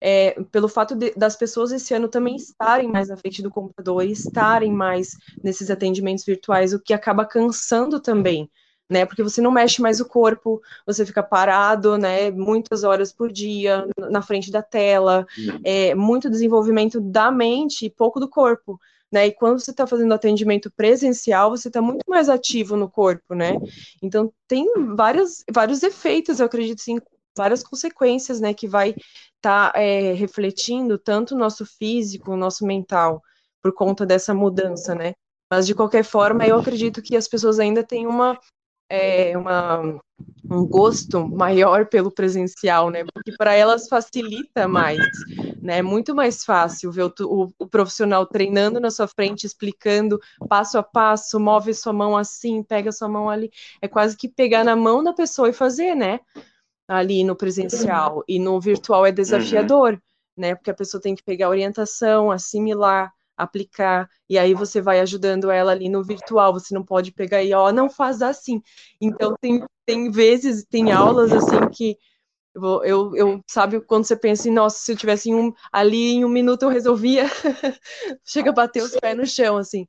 é, 0.00 0.40
pelo 0.50 0.68
fato 0.68 0.94
de, 0.94 1.12
das 1.14 1.36
pessoas 1.36 1.70
esse 1.72 1.92
ano 1.92 2.08
também 2.08 2.36
estarem 2.36 2.88
mais 2.88 3.08
na 3.08 3.16
frente 3.16 3.42
do 3.42 3.50
computador, 3.50 4.02
estarem 4.04 4.72
mais 4.72 5.16
nesses 5.42 5.70
atendimentos 5.70 6.24
virtuais, 6.24 6.72
o 6.72 6.80
que 6.80 6.94
acaba 6.94 7.24
cansando 7.24 8.00
também, 8.00 8.50
né? 8.88 9.04
Porque 9.04 9.22
você 9.22 9.40
não 9.40 9.50
mexe 9.50 9.82
mais 9.82 10.00
o 10.00 10.08
corpo, 10.08 10.60
você 10.86 11.04
fica 11.04 11.22
parado, 11.22 11.98
né? 11.98 12.30
Muitas 12.30 12.82
horas 12.82 13.12
por 13.12 13.30
dia 13.30 13.86
na 14.10 14.22
frente 14.22 14.50
da 14.50 14.62
tela, 14.62 15.26
é, 15.62 15.94
muito 15.94 16.30
desenvolvimento 16.30 17.00
da 17.00 17.30
mente 17.30 17.86
e 17.86 17.90
pouco 17.90 18.18
do 18.18 18.28
corpo. 18.28 18.80
Né, 19.12 19.26
e 19.26 19.32
quando 19.32 19.58
você 19.58 19.72
está 19.72 19.88
fazendo 19.88 20.14
atendimento 20.14 20.70
presencial, 20.70 21.50
você 21.50 21.66
está 21.66 21.82
muito 21.82 22.04
mais 22.08 22.28
ativo 22.28 22.76
no 22.76 22.88
corpo, 22.88 23.34
né? 23.34 23.56
Então 24.00 24.32
tem 24.46 24.64
vários, 24.94 25.42
vários 25.52 25.82
efeitos, 25.82 26.38
eu 26.38 26.46
acredito, 26.46 26.80
sim, 26.80 27.00
várias 27.36 27.62
consequências, 27.62 28.40
né, 28.40 28.52
que 28.54 28.68
vai 28.68 28.90
estar 28.90 29.72
tá, 29.72 29.80
é, 29.80 30.12
refletindo 30.12 30.98
tanto 30.98 31.34
o 31.34 31.38
nosso 31.38 31.64
físico, 31.64 32.32
o 32.32 32.36
nosso 32.36 32.66
mental, 32.66 33.22
por 33.62 33.72
conta 33.72 34.04
dessa 34.06 34.34
mudança, 34.34 34.94
né? 34.94 35.14
Mas 35.50 35.66
de 35.66 35.74
qualquer 35.74 36.04
forma, 36.04 36.46
eu 36.46 36.58
acredito 36.58 37.02
que 37.02 37.16
as 37.16 37.26
pessoas 37.26 37.58
ainda 37.58 37.82
têm 37.82 38.06
uma 38.06 38.38
é, 38.90 39.38
uma, 39.38 40.00
um 40.50 40.66
gosto 40.66 41.26
maior 41.28 41.86
pelo 41.86 42.10
presencial, 42.10 42.90
né? 42.90 43.04
Porque 43.14 43.32
para 43.36 43.54
elas 43.54 43.86
facilita 43.88 44.66
mais, 44.66 44.98
né? 45.62 45.78
É 45.78 45.82
muito 45.82 46.12
mais 46.12 46.44
fácil 46.44 46.90
ver 46.90 47.04
o, 47.04 47.14
o, 47.20 47.52
o, 47.56 47.66
profissional 47.68 48.26
treinando 48.26 48.80
na 48.80 48.90
sua 48.90 49.06
frente, 49.06 49.46
explicando 49.46 50.18
passo 50.48 50.76
a 50.76 50.82
passo, 50.82 51.38
move 51.38 51.72
sua 51.72 51.92
mão 51.92 52.16
assim, 52.16 52.64
pega 52.64 52.90
sua 52.90 53.08
mão 53.08 53.30
ali. 53.30 53.50
É 53.80 53.86
quase 53.86 54.16
que 54.16 54.28
pegar 54.28 54.64
na 54.64 54.74
mão 54.74 55.04
da 55.04 55.12
pessoa 55.12 55.48
e 55.48 55.52
fazer, 55.52 55.94
né? 55.94 56.18
Ali 56.92 57.24
no 57.24 57.36
presencial. 57.36 58.24
E 58.26 58.38
no 58.38 58.60
virtual 58.60 59.06
é 59.06 59.12
desafiador, 59.12 59.92
uhum. 59.92 59.98
né? 60.36 60.54
Porque 60.54 60.70
a 60.70 60.74
pessoa 60.74 61.00
tem 61.00 61.14
que 61.14 61.22
pegar 61.22 61.48
orientação, 61.48 62.30
assimilar 62.30 63.12
aplicar, 63.40 64.08
e 64.28 64.38
aí 64.38 64.54
você 64.54 64.80
vai 64.80 65.00
ajudando 65.00 65.50
ela 65.50 65.72
ali 65.72 65.88
no 65.88 66.04
virtual, 66.04 66.52
você 66.52 66.74
não 66.74 66.84
pode 66.84 67.10
pegar 67.10 67.42
e, 67.42 67.52
ó, 67.54 67.72
não 67.72 67.88
faz 67.88 68.22
assim. 68.22 68.62
Então, 69.00 69.34
tem, 69.40 69.64
tem 69.86 70.10
vezes, 70.10 70.64
tem 70.68 70.92
aulas, 70.92 71.32
assim, 71.32 71.68
que 71.72 71.96
eu, 72.54 72.84
eu, 72.84 73.16
eu 73.16 73.40
sabe, 73.48 73.80
quando 73.80 74.04
você 74.04 74.16
pensa 74.16 74.48
em, 74.48 74.52
nossa, 74.52 74.78
se 74.78 74.92
eu 74.92 74.96
tivesse 74.96 75.32
um, 75.32 75.52
ali 75.72 76.12
em 76.12 76.24
um 76.24 76.28
minuto 76.28 76.62
eu 76.62 76.68
resolvia, 76.68 77.24
chega 78.24 78.50
a 78.50 78.54
bater 78.54 78.82
os 78.82 78.96
pés 78.96 79.16
no 79.16 79.26
chão, 79.26 79.56
assim. 79.56 79.86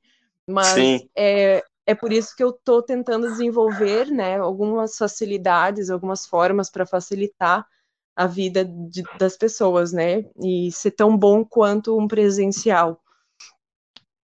Mas 0.47 0.67
Sim. 0.67 1.09
é, 1.15 1.63
é 1.91 1.95
por 1.95 2.11
isso 2.13 2.35
que 2.35 2.43
eu 2.43 2.49
estou 2.49 2.81
tentando 2.81 3.29
desenvolver, 3.29 4.07
né, 4.07 4.37
algumas 4.39 4.97
facilidades, 4.97 5.89
algumas 5.89 6.25
formas 6.25 6.69
para 6.69 6.85
facilitar 6.85 7.67
a 8.15 8.27
vida 8.27 8.63
de, 8.65 9.03
das 9.17 9.37
pessoas, 9.37 9.91
né, 9.91 10.25
e 10.41 10.71
ser 10.71 10.91
tão 10.91 11.17
bom 11.17 11.43
quanto 11.43 11.97
um 11.97 12.07
presencial. 12.07 13.01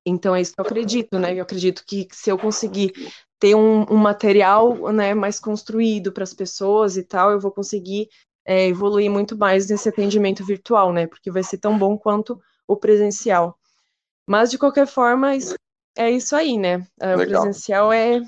Então 0.05 0.33
é 0.33 0.39
isso 0.39 0.53
que 0.53 0.61
eu 0.61 0.65
acredito, 0.65 1.19
né? 1.19 1.35
Eu 1.35 1.43
acredito 1.43 1.83
que 1.85 2.07
se 2.13 2.29
eu 2.29 2.37
conseguir 2.37 2.93
ter 3.37 3.55
um, 3.55 3.81
um 3.91 3.97
material 3.97 4.91
né, 4.93 5.13
mais 5.13 5.37
construído 5.37 6.13
para 6.13 6.23
as 6.23 6.33
pessoas 6.33 6.95
e 6.95 7.03
tal, 7.03 7.31
eu 7.31 7.39
vou 7.41 7.51
conseguir 7.51 8.07
é, 8.45 8.67
evoluir 8.67 9.11
muito 9.11 9.37
mais 9.37 9.69
nesse 9.69 9.89
atendimento 9.89 10.45
virtual, 10.45 10.93
né? 10.93 11.07
Porque 11.07 11.29
vai 11.29 11.43
ser 11.43 11.57
tão 11.57 11.77
bom 11.77 11.97
quanto 11.97 12.39
o 12.65 12.77
presencial. 12.77 13.59
Mas 14.25 14.49
de 14.49 14.57
qualquer 14.57 14.87
forma, 14.87 15.35
é 15.97 16.11
isso 16.11 16.35
aí, 16.35 16.57
né? 16.57 16.85
É, 16.99 17.15
o 17.15 17.17
presencial 17.17 17.91
é 17.91 18.21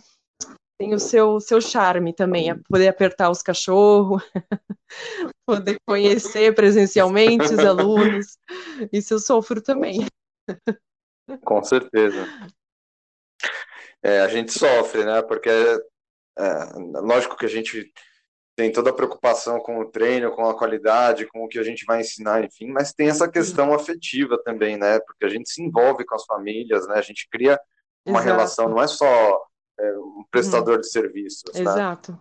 tem 0.80 0.94
o 0.94 1.00
seu, 1.00 1.42
seu 1.42 1.60
charme 1.60 2.14
também, 2.14 2.50
é 2.50 2.56
poder 2.70 2.88
apertar 2.88 3.30
os 3.30 3.42
cachorros, 3.42 4.24
poder 5.46 5.78
conhecer 5.86 6.56
presencialmente 6.56 7.54
os 7.54 7.60
alunos. 7.60 8.38
Isso 8.92 9.16
eu 9.16 9.20
sofro 9.20 9.62
também. 9.62 10.08
Com 11.44 11.62
certeza. 11.64 12.26
É, 14.02 14.22
a 14.22 14.30
gente 14.30 14.54
sofre, 14.54 15.04
né? 15.04 15.22
Porque 15.22 15.50
é, 15.50 17.00
lógico 17.02 17.36
que 17.36 17.46
a 17.46 17.50
gente 17.50 17.92
tem 18.60 18.74
toda 18.74 18.90
a 18.90 18.94
preocupação 18.94 19.58
com 19.62 19.80
o 19.80 19.86
treino, 19.86 20.32
com 20.32 20.44
a 20.46 20.54
qualidade, 20.54 21.26
com 21.26 21.46
o 21.46 21.48
que 21.48 21.58
a 21.58 21.64
gente 21.64 21.86
vai 21.86 22.02
ensinar, 22.02 22.44
enfim, 22.44 22.68
mas 22.68 22.92
tem 22.92 23.08
essa 23.08 23.26
questão 23.26 23.74
afetiva 23.74 24.38
também, 24.44 24.76
né? 24.76 25.00
Porque 25.00 25.24
a 25.24 25.30
gente 25.30 25.50
se 25.50 25.64
envolve 25.64 26.04
com 26.04 26.14
as 26.14 26.26
famílias, 26.26 26.86
né? 26.86 26.96
A 26.96 27.02
gente 27.02 27.30
cria 27.30 27.58
uma 28.06 28.20
Exato. 28.20 28.36
relação, 28.36 28.68
não 28.68 28.84
é 28.84 28.88
só 28.88 29.42
é, 29.80 29.98
um 29.98 30.26
prestador 30.30 30.76
uhum. 30.76 30.82
de 30.82 30.92
serviços. 30.92 31.54
Né? 31.54 31.62
Exato. 31.62 32.20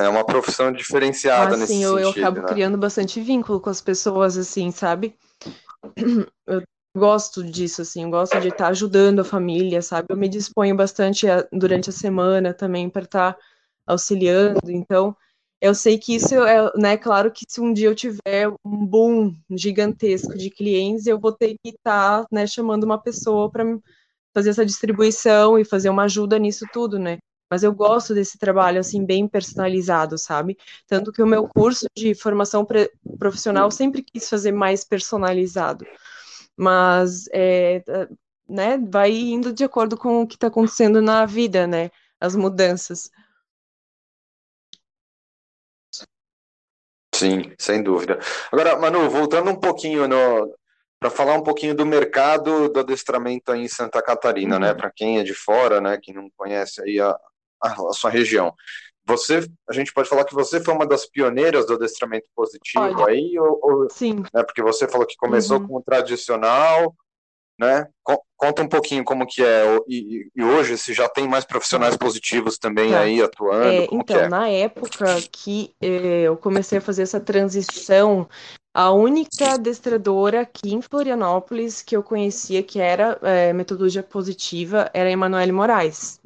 É 0.00 0.08
uma 0.08 0.24
profissão 0.24 0.72
diferenciada 0.72 1.54
ah, 1.54 1.58
nesse 1.58 1.74
sim, 1.74 1.84
eu, 1.84 1.98
sentido, 1.98 2.18
eu 2.18 2.22
acabo 2.22 2.40
né? 2.40 2.48
criando 2.48 2.78
bastante 2.78 3.20
vínculo 3.20 3.60
com 3.60 3.68
as 3.68 3.82
pessoas, 3.82 4.38
assim, 4.38 4.70
sabe? 4.70 5.14
Eu 6.46 6.62
gosto 6.96 7.44
disso, 7.44 7.82
assim, 7.82 8.02
eu 8.02 8.10
gosto 8.10 8.40
de 8.40 8.48
estar 8.48 8.68
ajudando 8.68 9.20
a 9.20 9.24
família, 9.24 9.82
sabe? 9.82 10.06
Eu 10.08 10.16
me 10.16 10.28
disponho 10.28 10.74
bastante 10.74 11.28
a, 11.28 11.46
durante 11.52 11.90
a 11.90 11.92
semana 11.92 12.54
também 12.54 12.88
para 12.88 13.02
estar 13.02 13.36
auxiliando, 13.88 14.60
então 14.68 15.16
eu 15.60 15.74
sei 15.74 15.98
que 15.98 16.14
isso 16.14 16.34
é, 16.34 16.70
né, 16.76 16.96
claro 16.96 17.32
que 17.32 17.44
se 17.48 17.60
um 17.60 17.72
dia 17.72 17.88
eu 17.88 17.94
tiver 17.94 18.48
um 18.64 18.86
boom 18.86 19.34
gigantesco 19.50 20.36
de 20.36 20.50
clientes, 20.50 21.06
eu 21.06 21.18
vou 21.18 21.32
ter 21.32 21.56
que 21.62 21.70
estar, 21.70 22.24
né, 22.30 22.46
chamando 22.46 22.84
uma 22.84 22.98
pessoa 22.98 23.50
para 23.50 23.64
fazer 24.32 24.50
essa 24.50 24.64
distribuição 24.64 25.58
e 25.58 25.64
fazer 25.64 25.90
uma 25.90 26.04
ajuda 26.04 26.38
nisso 26.38 26.64
tudo, 26.72 26.98
né? 26.98 27.18
Mas 27.50 27.62
eu 27.62 27.72
gosto 27.72 28.14
desse 28.14 28.38
trabalho, 28.38 28.78
assim, 28.78 29.04
bem 29.04 29.26
personalizado, 29.26 30.18
sabe? 30.18 30.56
Tanto 30.86 31.10
que 31.10 31.22
o 31.22 31.26
meu 31.26 31.48
curso 31.48 31.86
de 31.96 32.14
formação 32.14 32.66
profissional 33.18 33.70
sempre 33.70 34.02
quis 34.02 34.28
fazer 34.28 34.52
mais 34.52 34.84
personalizado. 34.84 35.84
Mas, 36.56 37.24
é, 37.32 37.82
né, 38.48 38.78
vai 38.78 39.12
indo 39.12 39.52
de 39.52 39.64
acordo 39.64 39.96
com 39.96 40.22
o 40.22 40.26
que 40.26 40.34
está 40.36 40.48
acontecendo 40.48 41.00
na 41.02 41.24
vida, 41.26 41.66
né? 41.66 41.90
As 42.20 42.36
mudanças. 42.36 43.10
Sim, 47.18 47.52
sem 47.58 47.82
dúvida. 47.82 48.18
Agora, 48.52 48.78
Manu, 48.78 49.10
voltando 49.10 49.50
um 49.50 49.56
pouquinho 49.56 50.06
no, 50.06 50.54
para 51.00 51.10
falar 51.10 51.34
um 51.34 51.42
pouquinho 51.42 51.74
do 51.74 51.86
mercado 51.86 52.68
do 52.68 52.80
adestramento 52.80 53.52
aí 53.52 53.62
em 53.62 53.68
Santa 53.68 54.02
Catarina, 54.02 54.58
né? 54.58 54.68
uhum. 54.68 54.74
né? 54.74 54.78
Para 54.78 54.90
quem 54.94 55.18
é 55.18 55.22
de 55.22 55.34
fora, 55.34 55.80
né? 55.80 55.98
Que 56.00 56.12
não 56.12 56.28
conhece 56.36 56.82
aí 56.82 57.00
a, 57.00 57.10
a, 57.62 57.72
a, 57.72 57.92
sua 57.92 58.10
região. 58.10 58.52
Você, 59.06 59.48
a 59.68 59.72
gente 59.72 59.92
pode 59.92 60.08
falar 60.08 60.24
que 60.24 60.34
você 60.34 60.62
foi 60.62 60.74
uma 60.74 60.86
das 60.86 61.06
pioneiras 61.06 61.66
do 61.66 61.74
adestramento 61.74 62.26
positivo 62.36 62.84
Olha, 62.84 63.06
aí, 63.06 63.38
ou, 63.38 63.58
ou, 63.62 63.90
sim. 63.90 64.22
Né, 64.34 64.42
porque 64.42 64.62
você 64.62 64.86
falou 64.86 65.06
que 65.06 65.16
começou 65.16 65.58
uhum. 65.58 65.66
com 65.66 65.76
o 65.76 65.82
tradicional, 65.82 66.94
né? 67.58 67.88
Conta 68.36 68.62
um 68.62 68.68
pouquinho 68.68 69.04
como 69.04 69.26
que 69.26 69.42
é 69.42 69.64
e, 69.88 70.30
e, 70.34 70.44
hoje 70.44 70.78
se 70.78 70.94
já 70.94 71.08
tem 71.08 71.26
mais 71.26 71.44
profissionais 71.44 71.96
positivos 71.96 72.56
também 72.56 72.92
tá. 72.92 73.00
aí 73.00 73.20
atuando. 73.20 73.66
É, 73.66 73.88
então, 73.90 74.20
é? 74.20 74.28
na 74.28 74.48
época 74.48 75.06
que 75.32 75.74
eh, 75.80 76.22
eu 76.22 76.36
comecei 76.36 76.78
a 76.78 76.80
fazer 76.80 77.02
essa 77.02 77.18
transição, 77.18 78.28
a 78.72 78.92
única 78.92 79.54
adestradora 79.54 80.42
aqui 80.42 80.72
em 80.72 80.80
Florianópolis 80.80 81.82
que 81.82 81.96
eu 81.96 82.02
conhecia 82.02 82.62
que 82.62 82.78
era 82.78 83.18
eh, 83.22 83.52
metodologia 83.52 84.04
positiva 84.04 84.88
era 84.94 85.08
a 85.08 85.12
Emanuele 85.12 85.50
Moraes. 85.50 86.20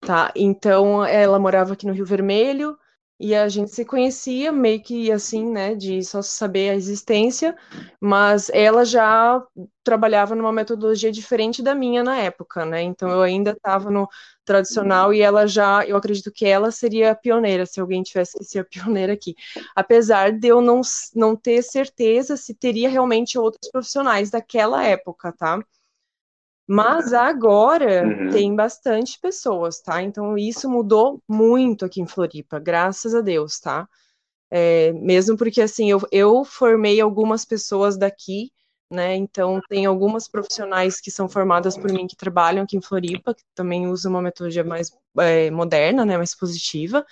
Tá, 0.00 0.32
então 0.34 1.04
ela 1.04 1.38
morava 1.38 1.74
aqui 1.74 1.86
no 1.86 1.92
Rio 1.92 2.06
Vermelho 2.06 2.76
e 3.20 3.34
a 3.34 3.48
gente 3.48 3.70
se 3.70 3.84
conhecia 3.84 4.50
meio 4.50 4.82
que 4.82 5.12
assim, 5.12 5.48
né, 5.50 5.74
de 5.74 6.02
só 6.02 6.20
saber 6.22 6.70
a 6.70 6.74
existência, 6.74 7.56
mas 8.00 8.50
ela 8.50 8.84
já 8.84 9.40
trabalhava 9.84 10.34
numa 10.34 10.52
metodologia 10.52 11.12
diferente 11.12 11.62
da 11.62 11.74
minha 11.74 12.02
na 12.02 12.18
época, 12.18 12.64
né? 12.64 12.82
Então 12.82 13.08
eu 13.10 13.22
ainda 13.22 13.52
estava 13.52 13.90
no 13.90 14.08
tradicional 14.44 15.14
e 15.14 15.20
ela 15.20 15.46
já, 15.46 15.84
eu 15.86 15.96
acredito 15.96 16.32
que 16.32 16.44
ela 16.46 16.70
seria 16.72 17.12
a 17.12 17.14
pioneira, 17.14 17.64
se 17.66 17.80
alguém 17.80 18.02
tivesse 18.02 18.38
que 18.38 18.44
ser 18.44 18.60
a 18.60 18.64
pioneira 18.66 19.12
aqui. 19.12 19.34
Apesar 19.74 20.32
de 20.32 20.48
eu 20.48 20.60
não, 20.60 20.80
não 21.14 21.36
ter 21.36 21.62
certeza 21.62 22.36
se 22.36 22.54
teria 22.54 22.88
realmente 22.88 23.38
outros 23.38 23.70
profissionais 23.70 24.30
daquela 24.30 24.84
época, 24.84 25.32
tá? 25.32 25.60
Mas 26.66 27.12
agora 27.12 28.06
uhum. 28.06 28.30
tem 28.30 28.54
bastante 28.54 29.18
pessoas, 29.20 29.80
tá? 29.80 30.02
Então 30.02 30.38
isso 30.38 30.70
mudou 30.70 31.20
muito 31.28 31.84
aqui 31.84 32.00
em 32.00 32.06
Floripa, 32.06 32.58
graças 32.58 33.14
a 33.14 33.20
Deus, 33.20 33.58
tá? 33.58 33.88
É, 34.50 34.92
mesmo 34.92 35.36
porque 35.36 35.60
assim, 35.60 35.90
eu, 35.90 36.00
eu 36.12 36.44
formei 36.44 37.00
algumas 37.00 37.44
pessoas 37.44 37.96
daqui, 37.96 38.52
né? 38.90 39.16
Então 39.16 39.60
tem 39.68 39.86
algumas 39.86 40.28
profissionais 40.28 41.00
que 41.00 41.10
são 41.10 41.28
formadas 41.28 41.76
por 41.76 41.90
mim 41.90 42.06
que 42.06 42.14
trabalham 42.16 42.62
aqui 42.62 42.76
em 42.76 42.82
Floripa, 42.82 43.34
que 43.34 43.42
também 43.54 43.88
usam 43.88 44.12
uma 44.12 44.22
metodologia 44.22 44.62
mais 44.62 44.90
é, 45.18 45.50
moderna, 45.50 46.04
né? 46.04 46.16
Mais 46.16 46.34
positiva. 46.34 47.04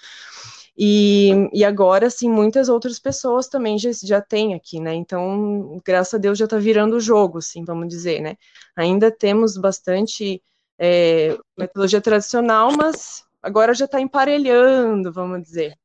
E, 0.83 1.51
e 1.53 1.63
agora, 1.63 2.07
assim, 2.07 2.27
muitas 2.27 2.71
outras 2.71 2.99
pessoas 2.99 3.47
também 3.49 3.77
já, 3.77 3.91
já 4.03 4.19
têm 4.23 4.55
aqui, 4.55 4.81
né? 4.81 4.95
Então, 4.95 5.79
graças 5.85 6.15
a 6.15 6.17
Deus 6.17 6.39
já 6.39 6.47
está 6.47 6.57
virando 6.57 6.97
o 6.97 7.01
jogo, 7.01 7.37
assim, 7.37 7.63
vamos 7.67 7.87
dizer, 7.87 8.19
né? 8.23 8.35
Ainda 8.75 9.11
temos 9.11 9.59
bastante 9.59 10.43
é, 10.79 11.37
metodologia 11.55 12.01
tradicional, 12.01 12.73
mas 12.75 13.23
agora 13.43 13.75
já 13.75 13.85
está 13.85 14.01
emparelhando, 14.01 15.13
vamos 15.13 15.43
dizer. 15.43 15.77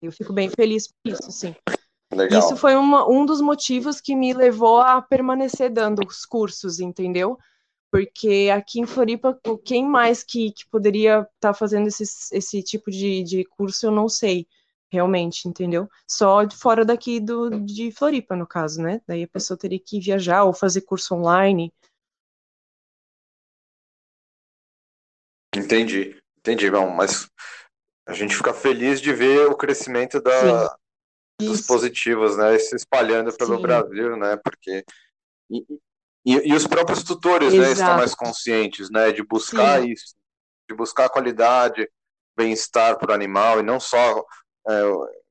Eu 0.00 0.10
fico 0.10 0.32
bem 0.32 0.48
feliz 0.48 0.88
por 0.88 1.12
isso, 1.12 1.30
sim. 1.30 1.54
Legal. 2.10 2.38
Isso 2.38 2.56
foi 2.56 2.76
uma, 2.76 3.06
um 3.06 3.26
dos 3.26 3.42
motivos 3.42 4.00
que 4.00 4.16
me 4.16 4.32
levou 4.32 4.80
a 4.80 5.02
permanecer 5.02 5.70
dando 5.70 6.00
os 6.08 6.24
cursos, 6.24 6.80
entendeu? 6.80 7.36
Porque 7.90 8.50
aqui 8.54 8.80
em 8.80 8.86
Floripa, 8.86 9.38
quem 9.64 9.86
mais 9.86 10.22
que, 10.22 10.52
que 10.52 10.66
poderia 10.68 11.20
estar 11.20 11.30
tá 11.40 11.54
fazendo 11.54 11.88
esse, 11.88 12.04
esse 12.36 12.62
tipo 12.62 12.90
de, 12.90 13.22
de 13.22 13.44
curso, 13.44 13.86
eu 13.86 13.90
não 13.90 14.08
sei, 14.08 14.46
realmente, 14.90 15.48
entendeu? 15.48 15.88
Só 16.06 16.48
fora 16.50 16.84
daqui 16.84 17.20
do, 17.20 17.50
de 17.50 17.90
Floripa, 17.90 18.36
no 18.36 18.46
caso, 18.46 18.82
né? 18.82 19.00
Daí 19.06 19.22
a 19.22 19.28
pessoa 19.28 19.56
teria 19.56 19.80
que 19.80 20.00
viajar 20.00 20.44
ou 20.44 20.52
fazer 20.52 20.82
curso 20.82 21.14
online. 21.14 21.72
Entendi, 25.56 26.20
entendi, 26.38 26.70
bom, 26.70 26.90
mas 26.90 27.28
a 28.06 28.12
gente 28.12 28.36
fica 28.36 28.52
feliz 28.52 29.00
de 29.00 29.12
ver 29.12 29.48
o 29.48 29.56
crescimento 29.56 30.20
da, 30.20 30.76
dos 31.40 31.66
positivos, 31.66 32.36
né, 32.36 32.58
se 32.58 32.76
espalhando 32.76 33.34
pelo 33.36 33.56
Sim. 33.56 33.62
Brasil, 33.62 34.16
né, 34.16 34.36
porque 34.36 34.84
e, 35.50 35.64
e 36.24 36.54
os 36.54 36.66
próprios 36.66 37.02
tutores 37.02 37.54
né, 37.54 37.72
estão 37.72 37.96
mais 37.96 38.14
conscientes 38.14 38.90
né, 38.90 39.12
de 39.12 39.22
buscar 39.22 39.80
Sim. 39.80 39.92
isso, 39.92 40.14
de 40.68 40.76
buscar 40.76 41.08
qualidade, 41.08 41.88
bem-estar 42.36 42.98
para 42.98 43.12
o 43.12 43.14
animal 43.14 43.60
e 43.60 43.62
não 43.62 43.80
só 43.80 44.24
é, 44.68 44.82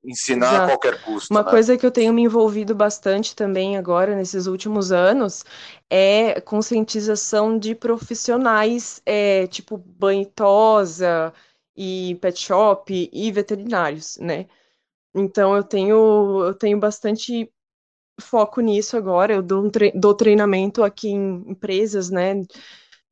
ensinar 0.04 0.48
Exato. 0.48 0.64
a 0.64 0.68
qualquer 0.68 1.02
custo. 1.04 1.34
Uma 1.34 1.44
né? 1.44 1.50
coisa 1.50 1.78
que 1.78 1.86
eu 1.86 1.92
tenho 1.92 2.14
me 2.14 2.24
envolvido 2.24 2.74
bastante 2.74 3.36
também 3.36 3.78
agora, 3.78 4.16
nesses 4.16 4.48
últimos 4.48 4.92
anos, 4.92 5.46
é 5.90 6.42
conscientização 6.42 7.58
de 7.58 7.76
profissionais, 7.76 9.02
é, 9.06 9.48
tipo 9.48 9.78
banho 9.78 10.26
tosa 10.26 11.34
e 11.76 12.18
pet 12.22 12.40
shop 12.40 13.10
e 13.12 13.32
veterinários, 13.32 14.18
né? 14.18 14.48
Então 15.14 15.56
eu 15.56 15.64
tenho, 15.64 16.44
eu 16.46 16.54
tenho 16.54 16.80
bastante 16.80 17.52
foco 18.20 18.62
nisso 18.62 18.98
agora. 18.98 19.34
Eu 19.34 19.42
dou, 19.42 19.66
um 19.66 19.70
tre 19.70 19.92
dou 19.96 20.14
treinamento 20.14 20.84
aqui 20.84 21.10
em 21.10 21.44
empresas, 21.48 22.10
né? 22.10 22.42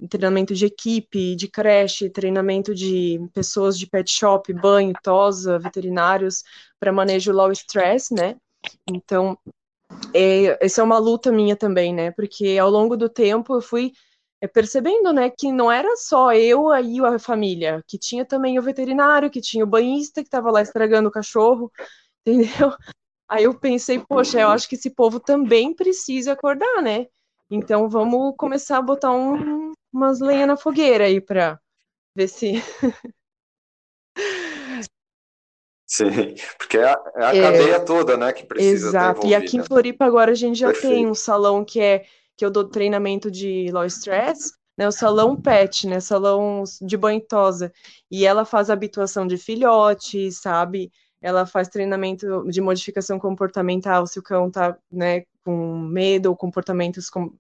Treinamento 0.10 0.54
de 0.54 0.66
equipe, 0.66 1.36
de 1.36 1.48
creche, 1.48 2.10
treinamento 2.10 2.76
de 2.76 3.20
pessoas 3.34 3.78
de 3.78 3.88
pet 3.88 4.12
shop, 4.12 4.52
banho, 4.54 4.94
tosa, 5.02 5.58
veterinários, 5.58 6.44
para 6.80 6.92
manejo 6.92 7.32
low 7.32 7.52
stress, 7.52 8.14
né? 8.14 8.36
Então, 8.90 9.38
é, 10.14 10.66
essa 10.66 10.82
é 10.82 10.84
uma 10.84 10.98
luta 10.98 11.32
minha 11.32 11.56
também, 11.56 11.94
né? 11.94 12.12
Porque 12.12 12.58
ao 12.58 12.70
longo 12.70 12.98
do 12.98 13.08
tempo 13.10 13.56
eu 13.56 13.62
fui 13.62 13.94
é, 14.42 14.48
percebendo, 14.48 15.14
né, 15.14 15.30
que 15.30 15.52
não 15.52 15.72
era 15.72 15.96
só 15.98 16.34
eu 16.34 16.70
aí 16.70 17.00
a 17.00 17.18
família, 17.20 17.84
que 17.88 17.98
tinha 17.98 18.26
também 18.26 18.60
o 18.60 18.62
veterinário, 18.62 19.30
que 19.32 19.42
tinha 19.42 19.64
o 19.64 19.68
banhista 19.68 20.22
que 20.22 20.28
estava 20.28 20.52
lá 20.52 20.62
estragando 20.62 21.10
o 21.10 21.12
cachorro, 21.12 21.72
entendeu? 22.26 22.72
Aí 23.28 23.46
eu 23.46 23.58
pensei, 23.58 24.00
poxa, 24.00 24.40
eu 24.40 24.50
acho 24.50 24.70
que 24.70 24.76
esse 24.76 24.90
povo 24.90 25.20
também 25.20 25.74
precisa 25.74 26.34
acordar, 26.34 26.82
né? 26.82 27.08
Então 27.50 27.90
vamos 27.90 28.36
começar 28.38 28.78
a 28.78 28.82
botar 28.82 29.12
um, 29.12 29.72
umas 29.92 30.20
lenhas 30.20 30.48
na 30.48 30.58
fogueira 30.58 31.06
aí 31.06 31.20
para 31.20 31.60
ver 32.16 32.28
se. 32.28 32.54
Sim, 35.88 36.36
porque 36.58 36.78
é 36.78 36.86
a, 36.86 37.04
é 37.16 37.26
a 37.26 37.36
é, 37.36 37.42
cadeia 37.42 37.80
toda, 37.86 38.18
né, 38.18 38.34
que 38.34 38.44
precisa 38.44 38.88
Exato. 38.88 39.28
E 39.28 39.36
aqui 39.36 39.58
em 39.58 39.64
Floripa 39.64 40.04
agora 40.04 40.32
a 40.32 40.36
gente 40.36 40.58
já 40.58 40.72
Perfeito. 40.72 40.94
tem 40.94 41.08
um 41.08 41.14
salão 41.14 41.64
que 41.64 41.80
é 41.80 42.06
que 42.36 42.44
eu 42.44 42.50
dou 42.50 42.68
treinamento 42.68 43.30
de 43.30 43.70
low 43.72 43.86
stress, 43.86 44.52
né, 44.78 44.88
o 44.88 44.92
salão 44.92 45.40
pet, 45.40 45.88
né, 45.88 46.00
salão 46.00 46.64
de 46.82 46.98
banho 46.98 47.22
tosa, 47.22 47.72
e 48.12 48.26
ela 48.26 48.44
faz 48.44 48.70
habituação 48.70 49.26
de 49.26 49.38
filhote, 49.38 50.32
sabe? 50.32 50.92
Ela 51.26 51.44
faz 51.44 51.68
treinamento 51.68 52.48
de 52.52 52.62
modificação 52.62 53.18
comportamental 53.18 54.06
se 54.06 54.20
o 54.20 54.22
cão 54.22 54.52
tá, 54.52 54.78
né, 54.92 55.24
com 55.44 55.76
medo 55.80 56.28
ou 56.28 56.36
comportamentos 56.36 57.10
com 57.10 57.34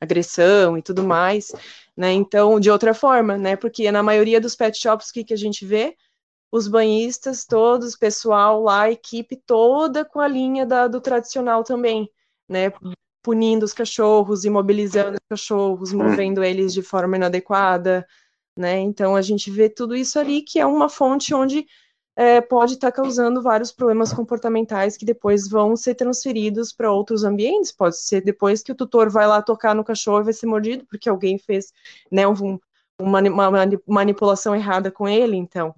agressão 0.00 0.78
e 0.78 0.80
tudo 0.80 1.04
mais, 1.04 1.52
né? 1.94 2.12
Então, 2.12 2.58
de 2.58 2.70
outra 2.70 2.94
forma, 2.94 3.36
né? 3.36 3.56
Porque 3.56 3.92
na 3.92 4.02
maioria 4.02 4.40
dos 4.40 4.56
pet 4.56 4.80
shops, 4.80 5.10
o 5.10 5.12
que, 5.12 5.24
que 5.24 5.34
a 5.34 5.36
gente 5.36 5.66
vê? 5.66 5.94
Os 6.50 6.66
banhistas 6.66 7.44
todos, 7.44 7.94
pessoal 7.94 8.62
lá, 8.62 8.84
a 8.84 8.90
equipe 8.90 9.36
toda 9.36 10.02
com 10.02 10.18
a 10.18 10.26
linha 10.26 10.64
da, 10.64 10.88
do 10.88 10.98
tradicional 10.98 11.62
também, 11.62 12.10
né? 12.48 12.72
Punindo 13.22 13.66
os 13.66 13.74
cachorros, 13.74 14.46
imobilizando 14.46 15.18
os 15.18 15.26
cachorros, 15.28 15.92
movendo 15.92 16.42
eles 16.42 16.72
de 16.72 16.80
forma 16.80 17.16
inadequada, 17.16 18.06
né? 18.56 18.78
Então 18.80 19.14
a 19.14 19.20
gente 19.20 19.50
vê 19.50 19.68
tudo 19.68 19.94
isso 19.94 20.18
ali 20.18 20.40
que 20.40 20.58
é 20.58 20.64
uma 20.64 20.88
fonte 20.88 21.34
onde 21.34 21.66
é, 22.20 22.38
pode 22.38 22.74
estar 22.74 22.92
tá 22.92 23.02
causando 23.02 23.40
vários 23.40 23.72
problemas 23.72 24.12
comportamentais 24.12 24.94
que 24.94 25.06
depois 25.06 25.48
vão 25.48 25.74
ser 25.74 25.94
transferidos 25.94 26.70
para 26.70 26.92
outros 26.92 27.24
ambientes. 27.24 27.72
Pode 27.72 27.96
ser 27.96 28.20
depois 28.20 28.62
que 28.62 28.70
o 28.70 28.74
tutor 28.74 29.08
vai 29.08 29.26
lá 29.26 29.40
tocar 29.40 29.74
no 29.74 29.82
cachorro 29.82 30.20
e 30.20 30.24
vai 30.24 30.34
ser 30.34 30.44
mordido 30.44 30.84
porque 30.84 31.08
alguém 31.08 31.38
fez 31.38 31.72
né, 32.12 32.28
um, 32.28 32.60
uma, 33.00 33.20
uma 33.22 33.50
manipulação 33.86 34.54
errada 34.54 34.92
com 34.92 35.08
ele. 35.08 35.34
Então, 35.34 35.74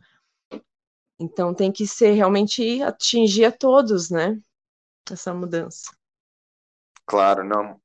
então 1.16 1.54
tem 1.54 1.70
que 1.70 1.86
ser 1.86 2.10
realmente 2.10 2.82
atingir 2.82 3.44
a 3.44 3.52
todos, 3.52 4.10
né? 4.10 4.36
Essa 5.08 5.32
mudança. 5.32 5.92
Claro, 7.06 7.44
não. 7.44 7.80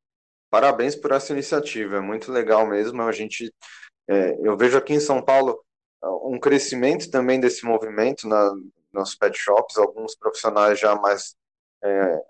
Parabéns 0.49 0.95
por 0.95 1.11
essa 1.11 1.31
iniciativa, 1.31 1.97
é 1.97 2.01
muito 2.01 2.31
legal 2.31 2.65
mesmo. 2.65 3.03
A 3.03 3.11
gente, 3.11 3.53
é, 4.09 4.35
eu 4.41 4.57
vejo 4.57 4.79
aqui 4.79 4.95
em 4.95 4.99
São 4.99 5.21
Paulo 5.21 5.63
um 6.03 6.39
crescimento 6.39 7.09
também 7.09 7.39
desse 7.39 7.65
movimento 7.65 8.27
na, 8.27 8.53
nos 8.93 9.15
pet 9.15 9.37
shops, 9.37 9.77
alguns 9.77 10.15
profissionais 10.15 10.79
já 10.79 10.95
mais 10.95 11.35
é, 11.83 12.21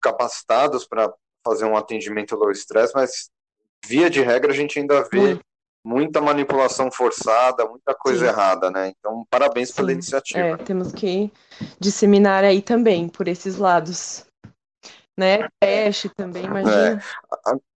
capacitados 0.00 0.86
para 0.86 1.12
fazer 1.44 1.64
um 1.64 1.76
atendimento 1.76 2.36
low 2.36 2.50
stress, 2.50 2.92
mas 2.94 3.30
via 3.84 4.08
de 4.08 4.20
regra 4.20 4.52
a 4.52 4.54
gente 4.54 4.78
ainda 4.78 5.02
vê 5.10 5.38
muita 5.84 6.20
manipulação 6.20 6.90
forçada, 6.90 7.66
muita 7.66 7.94
coisa 7.94 8.26
Sim. 8.26 8.32
errada, 8.32 8.70
né? 8.70 8.92
Então, 8.96 9.26
parabéns 9.28 9.70
Sim. 9.70 9.74
pela 9.74 9.92
iniciativa. 9.92 10.40
É, 10.40 10.56
temos 10.56 10.92
que 10.92 11.32
disseminar 11.80 12.44
aí 12.44 12.62
também 12.62 13.08
por 13.08 13.26
esses 13.26 13.56
lados. 13.56 14.24
Né? 15.18 15.48
Peste 15.60 16.08
também, 16.08 16.44
imagina. 16.44 17.02
É. 17.48 17.71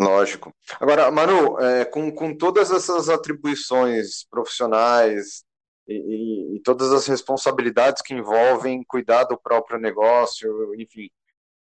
Lógico. 0.00 0.54
Agora, 0.78 1.10
Manu, 1.10 1.58
é, 1.58 1.84
com, 1.84 2.10
com 2.12 2.36
todas 2.36 2.70
essas 2.70 3.08
atribuições 3.08 4.24
profissionais 4.30 5.44
e, 5.88 5.94
e, 5.94 6.56
e, 6.56 6.60
todas 6.62 6.92
as 6.92 7.06
responsabilidades 7.06 8.00
que 8.00 8.14
envolvem 8.14 8.84
cuidar 8.84 9.24
do 9.24 9.36
próprio 9.36 9.78
negócio, 9.78 10.72
enfim, 10.76 11.08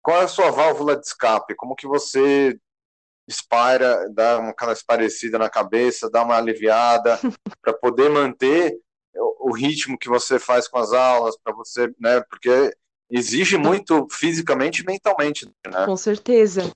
qual 0.04 0.22
é 0.22 0.26
a 0.26 0.28
sua 0.28 0.52
válvula 0.52 0.96
de 0.96 1.06
escape? 1.06 1.56
Como 1.56 1.76
que 1.76 1.88
você 1.88 2.60
espara, 3.28 4.08
dá 4.14 4.40
uma 4.40 4.50
aquela 4.50 4.74
esparecida 4.74 5.40
na 5.40 5.50
cabeça, 5.50 6.10
dá 6.10 6.24
uma 6.24 6.38
aliviada 6.38 7.18
para 7.62 7.74
poder 7.74 8.10
manter 8.10 8.78
o, 9.16 9.50
o, 9.50 9.54
ritmo 9.54 9.98
que 9.98 10.10
você 10.10 10.38
faz 10.38 10.68
com 10.68 10.78
as 10.78 10.92
aulas, 10.92 11.38
para 11.44 11.54
você, 11.54 11.92
né? 12.00 12.22
Porque 12.30 12.76
exige 13.10 13.58
muito 13.58 14.08
fisicamente 14.12 14.82
e 14.82 14.86
mentalmente, 14.86 15.46
né? 15.66 15.86
Com 15.86 15.98
certeza. 15.98 16.72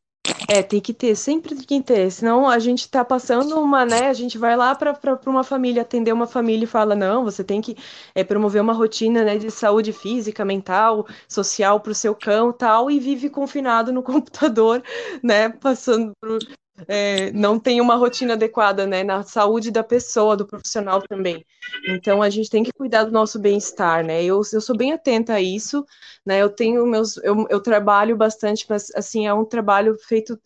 É, 0.48 0.62
tem 0.62 0.80
que 0.80 0.94
ter, 0.94 1.16
sempre 1.16 1.56
tem 1.56 1.82
que 1.82 1.88
ter, 1.88 2.12
senão 2.12 2.48
a 2.48 2.60
gente 2.60 2.88
tá 2.88 3.04
passando 3.04 3.60
uma, 3.60 3.84
né, 3.84 4.10
a 4.10 4.14
gente 4.14 4.38
vai 4.38 4.56
lá 4.56 4.76
para 4.76 5.20
uma 5.26 5.44
família, 5.44 5.82
atender 5.82 6.14
uma 6.14 6.28
família 6.28 6.66
e 6.66 6.68
fala, 6.68 6.96
não, 6.96 7.24
você 7.24 7.44
tem 7.44 7.62
que 7.62 7.76
é, 8.14 8.24
promover 8.24 8.62
uma 8.62 8.74
rotina, 8.74 9.24
né, 9.24 9.38
de 9.38 9.50
saúde 9.50 9.92
física, 9.92 10.46
mental, 10.46 11.08
social 11.28 11.80
para 11.80 11.92
o 11.92 11.96
seu 11.96 12.14
cão 12.14 12.54
tal, 12.54 12.92
e 12.92 13.00
vive 13.00 13.28
confinado 13.28 13.92
no 13.92 14.04
computador, 14.04 14.84
né, 15.24 15.50
passando 15.50 16.12
por, 16.22 16.38
é, 16.88 17.32
não 17.32 17.60
tem 17.60 17.80
uma 17.80 17.96
rotina 17.96 18.34
adequada, 18.34 18.86
né, 18.86 19.04
na 19.04 19.24
saúde 19.24 19.72
da 19.72 19.84
pessoa, 19.84 20.36
do 20.36 20.46
profissional 20.46 21.02
também. 21.02 21.46
Então 21.88 22.22
a 22.22 22.30
gente 22.30 22.50
tem 22.50 22.64
que 22.64 22.74
cuidar 22.74 23.06
do 23.06 23.12
nosso 23.12 23.40
bem-estar, 23.40 24.06
né? 24.06 24.24
Eu, 24.24 24.42
eu 24.52 24.62
sou 24.62 24.76
bem 24.76 24.92
atenta 24.92 25.34
a 25.36 25.42
isso, 25.42 25.86
né? 26.26 26.42
Eu 26.42 26.50
tenho 26.50 26.86
meus, 26.86 27.18
eu, 27.18 27.48
eu 27.50 27.62
trabalho 27.62 28.16
bastante, 28.18 28.66
mas 28.70 28.92
assim 28.96 29.26
é 29.26 29.34
um 29.34 29.46
trabalho 29.46 29.96
feito 30.08 30.40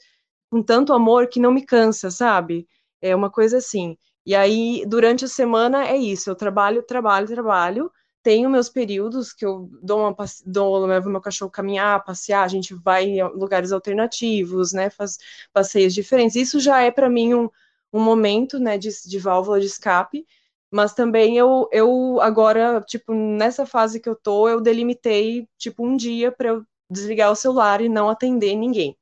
com 0.51 0.61
tanto 0.63 0.93
amor 0.93 1.27
que 1.27 1.39
não 1.39 1.51
me 1.51 1.65
cansa, 1.65 2.11
sabe? 2.11 2.67
É 3.01 3.15
uma 3.15 3.29
coisa 3.29 3.57
assim. 3.57 3.97
E 4.25 4.35
aí 4.35 4.83
durante 4.87 5.25
a 5.25 5.27
semana 5.27 5.87
é 5.87 5.97
isso, 5.97 6.29
eu 6.29 6.35
trabalho, 6.35 6.83
trabalho, 6.83 7.27
trabalho 7.27 7.91
tenho 8.21 8.49
meus 8.49 8.69
períodos 8.69 9.31
que 9.33 9.45
eu 9.45 9.69
dou 9.81 9.99
uma 10.01 10.15
dou, 10.45 10.85
levo 10.85 11.09
meu 11.09 11.21
cachorro 11.21 11.51
caminhar, 11.51 12.03
passear, 12.03 12.43
a 12.43 12.47
gente 12.47 12.73
vai 12.73 13.05
em 13.05 13.23
lugares 13.23 13.71
alternativos, 13.71 14.73
né, 14.73 14.89
faz 14.89 15.17
passeios 15.53 15.93
diferentes. 15.93 16.35
Isso 16.35 16.59
já 16.59 16.81
é 16.81 16.91
para 16.91 17.09
mim 17.09 17.33
um, 17.33 17.49
um 17.93 17.99
momento, 17.99 18.59
né, 18.59 18.77
de, 18.77 18.89
de 19.05 19.19
válvula 19.19 19.59
de 19.59 19.67
escape, 19.67 20.25
mas 20.71 20.93
também 20.93 21.37
eu, 21.37 21.67
eu 21.71 22.19
agora, 22.21 22.81
tipo, 22.81 23.13
nessa 23.13 23.65
fase 23.65 23.99
que 23.99 24.09
eu 24.09 24.15
tô, 24.15 24.47
eu 24.47 24.61
delimitei, 24.61 25.47
tipo, 25.57 25.85
um 25.85 25.95
dia 25.95 26.31
para 26.31 26.49
eu 26.49 26.65
desligar 26.89 27.31
o 27.31 27.35
celular 27.35 27.81
e 27.81 27.89
não 27.89 28.09
atender 28.09 28.55
ninguém. 28.55 28.97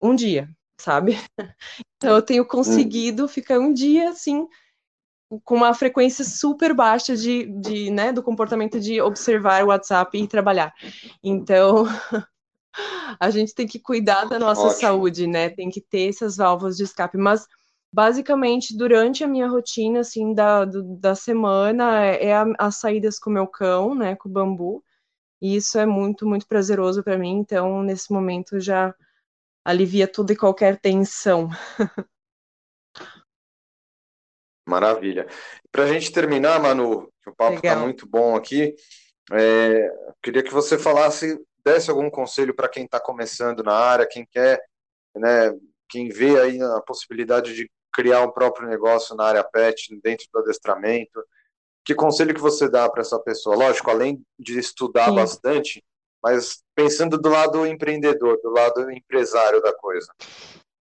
Um 0.00 0.14
dia, 0.14 0.48
sabe? 0.80 1.16
Então 1.96 2.16
eu 2.16 2.22
tenho 2.22 2.42
hum. 2.42 2.46
conseguido 2.46 3.26
ficar 3.26 3.58
um 3.58 3.72
dia 3.72 4.10
assim 4.10 4.46
com 5.44 5.56
uma 5.56 5.74
frequência 5.74 6.24
super 6.24 6.74
baixa 6.74 7.16
de, 7.16 7.46
de, 7.60 7.90
né, 7.90 8.12
do 8.12 8.22
comportamento 8.22 8.78
de 8.78 9.00
observar 9.00 9.64
o 9.64 9.68
WhatsApp 9.68 10.16
e 10.16 10.28
trabalhar. 10.28 10.72
Então, 11.22 11.86
a 13.18 13.30
gente 13.30 13.54
tem 13.54 13.66
que 13.66 13.78
cuidar 13.78 14.24
da 14.24 14.38
nossa 14.38 14.62
Ótimo. 14.62 14.80
saúde, 14.80 15.26
né? 15.26 15.48
Tem 15.48 15.70
que 15.70 15.80
ter 15.80 16.08
essas 16.08 16.36
válvulas 16.36 16.76
de 16.76 16.84
escape. 16.84 17.16
Mas, 17.16 17.46
basicamente, 17.92 18.76
durante 18.76 19.24
a 19.24 19.28
minha 19.28 19.48
rotina, 19.48 20.00
assim, 20.00 20.34
da, 20.34 20.64
do, 20.64 20.82
da 20.96 21.14
semana, 21.14 22.04
é, 22.04 22.26
é 22.26 22.34
a, 22.34 22.46
as 22.58 22.76
saídas 22.76 23.18
com 23.18 23.30
o 23.30 23.32
meu 23.32 23.46
cão, 23.46 23.94
né, 23.94 24.14
com 24.16 24.28
o 24.28 24.32
bambu. 24.32 24.84
E 25.40 25.56
isso 25.56 25.78
é 25.78 25.86
muito, 25.86 26.26
muito 26.26 26.46
prazeroso 26.46 27.02
para 27.02 27.18
mim. 27.18 27.38
Então, 27.38 27.82
nesse 27.82 28.12
momento, 28.12 28.60
já 28.60 28.94
alivia 29.64 30.06
toda 30.06 30.32
e 30.32 30.36
qualquer 30.36 30.78
tensão. 30.80 31.48
Maravilha. 34.66 35.26
Para 35.70 35.84
a 35.84 35.86
gente 35.86 36.12
terminar, 36.12 36.60
Manu, 36.60 37.10
que 37.22 37.30
o 37.30 37.34
papo 37.34 37.56
está 37.56 37.76
muito 37.76 38.06
bom 38.06 38.34
aqui, 38.34 38.74
é, 39.32 39.90
queria 40.22 40.42
que 40.42 40.52
você 40.52 40.78
falasse, 40.78 41.38
desse 41.64 41.90
algum 41.90 42.10
conselho 42.10 42.54
para 42.54 42.68
quem 42.68 42.84
está 42.84 43.00
começando 43.00 43.62
na 43.62 43.74
área, 43.74 44.08
quem 44.08 44.26
quer, 44.30 44.62
né, 45.14 45.54
quem 45.88 46.08
vê 46.08 46.40
aí 46.40 46.60
a 46.60 46.80
possibilidade 46.80 47.54
de 47.54 47.70
criar 47.92 48.22
um 48.22 48.30
próprio 48.30 48.68
negócio 48.68 49.14
na 49.14 49.24
área 49.24 49.44
pet, 49.44 49.98
dentro 50.02 50.26
do 50.32 50.40
adestramento. 50.40 51.24
Que 51.84 51.94
conselho 51.94 52.34
que 52.34 52.40
você 52.40 52.68
dá 52.68 52.88
para 52.88 53.02
essa 53.02 53.18
pessoa? 53.20 53.56
Lógico, 53.56 53.90
além 53.90 54.20
de 54.38 54.58
estudar 54.58 55.10
Sim. 55.10 55.14
bastante, 55.14 55.84
mas 56.22 56.62
pensando 56.74 57.18
do 57.18 57.28
lado 57.28 57.66
empreendedor, 57.66 58.40
do 58.42 58.50
lado 58.50 58.90
empresário 58.90 59.62
da 59.62 59.72
coisa. 59.74 60.12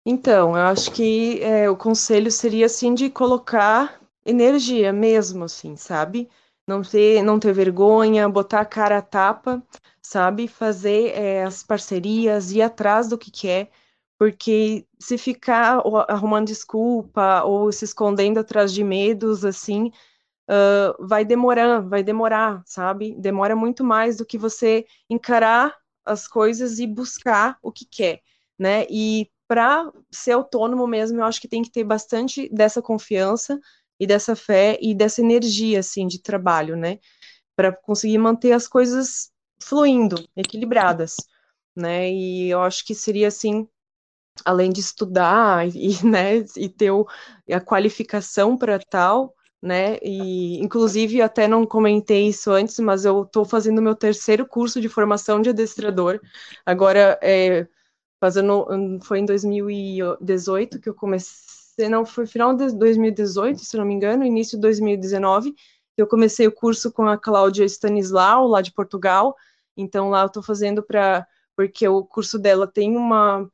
Então, 0.05 0.49
eu 0.57 0.63
acho 0.63 0.91
que 0.91 1.41
é, 1.41 1.69
o 1.69 1.77
conselho 1.77 2.29
seria 2.31 2.65
assim 2.65 2.93
de 2.93 3.09
colocar 3.09 4.01
energia 4.25 4.91
mesmo, 4.91 5.45
assim, 5.45 5.75
sabe? 5.77 6.29
Não 6.67 6.81
ter, 6.81 7.23
não 7.23 7.39
ter 7.39 7.53
vergonha, 7.53 8.27
botar 8.27 8.61
a 8.61 8.65
cara 8.65 8.97
a 8.97 9.01
tapa, 9.01 9.63
sabe? 10.01 10.47
Fazer 10.47 11.11
é, 11.17 11.43
as 11.43 11.63
parcerias, 11.63 12.51
ir 12.51 12.61
atrás 12.61 13.07
do 13.07 13.17
que 13.17 13.31
quer, 13.31 13.69
porque 14.17 14.85
se 14.99 15.17
ficar 15.17 15.81
arrumando 16.09 16.47
desculpa 16.47 17.43
ou 17.43 17.71
se 17.71 17.85
escondendo 17.85 18.39
atrás 18.39 18.73
de 18.73 18.83
medos, 18.83 19.45
assim, 19.45 19.91
uh, 20.49 21.07
vai 21.07 21.25
demorar, 21.25 21.81
vai 21.81 22.03
demorar, 22.03 22.61
sabe? 22.65 23.15
Demora 23.15 23.55
muito 23.55 23.83
mais 23.83 24.17
do 24.17 24.25
que 24.25 24.37
você 24.37 24.85
encarar 25.09 25.75
as 26.05 26.27
coisas 26.27 26.79
e 26.79 26.87
buscar 26.87 27.57
o 27.61 27.71
que 27.71 27.85
quer, 27.85 28.21
né? 28.59 28.85
E 28.89 29.29
para 29.47 29.91
ser 30.11 30.31
autônomo 30.33 30.87
mesmo, 30.87 31.19
eu 31.19 31.25
acho 31.25 31.41
que 31.41 31.47
tem 31.47 31.61
que 31.61 31.71
ter 31.71 31.83
bastante 31.83 32.49
dessa 32.49 32.81
confiança 32.81 33.59
e 33.99 34.07
dessa 34.07 34.35
fé 34.35 34.77
e 34.81 34.95
dessa 34.95 35.21
energia, 35.21 35.79
assim, 35.79 36.07
de 36.07 36.21
trabalho, 36.21 36.75
né? 36.75 36.99
Para 37.55 37.71
conseguir 37.71 38.17
manter 38.17 38.53
as 38.53 38.67
coisas 38.67 39.31
fluindo, 39.61 40.23
equilibradas, 40.35 41.15
né? 41.75 42.11
E 42.11 42.49
eu 42.49 42.61
acho 42.61 42.85
que 42.85 42.95
seria, 42.95 43.27
assim, 43.27 43.67
além 44.45 44.71
de 44.71 44.79
estudar 44.81 45.67
e, 45.75 46.05
né, 46.05 46.37
e 46.57 46.69
ter 46.69 46.91
o, 46.91 47.07
a 47.51 47.59
qualificação 47.59 48.57
para 48.57 48.79
tal, 48.79 49.35
né? 49.61 49.97
E 50.01 50.59
inclusive 50.61 51.21
até 51.21 51.47
não 51.47 51.65
comentei 51.65 52.27
isso 52.27 52.51
antes, 52.51 52.77
mas 52.79 53.05
eu 53.05 53.23
estou 53.23 53.45
fazendo 53.45 53.81
meu 53.81 53.95
terceiro 53.95 54.45
curso 54.45 54.81
de 54.81 54.89
formação 54.89 55.41
de 55.41 55.49
adestrador. 55.49 56.19
Agora 56.65 57.17
é, 57.21 57.65
fazendo 58.23 58.65
foi 59.01 59.19
em 59.19 59.25
2018 59.25 60.79
que 60.79 60.87
eu 60.87 60.93
comecei, 60.93 61.89
não 61.89 62.05
foi 62.05 62.25
final 62.25 62.55
de 62.55 62.71
2018, 62.73 63.59
se 63.59 63.75
não 63.75 63.83
me 63.83 63.93
engano, 63.93 64.23
início 64.23 64.57
de 64.57 64.61
2019, 64.61 65.53
eu 65.97 66.07
comecei 66.07 66.47
o 66.47 66.51
curso 66.51 66.89
com 66.89 67.05
a 67.05 67.17
Cláudia 67.17 67.65
Stanislau 67.65 68.47
lá 68.47 68.61
de 68.61 68.71
Portugal. 68.71 69.35
Então 69.75 70.09
lá 70.09 70.21
eu 70.21 70.27
estou 70.27 70.41
fazendo 70.41 70.81
para 70.81 71.27
porque 71.53 71.85
o 71.85 72.05
curso 72.05 72.39
dela 72.39 72.65
tem 72.65 72.95
uma 72.95 73.45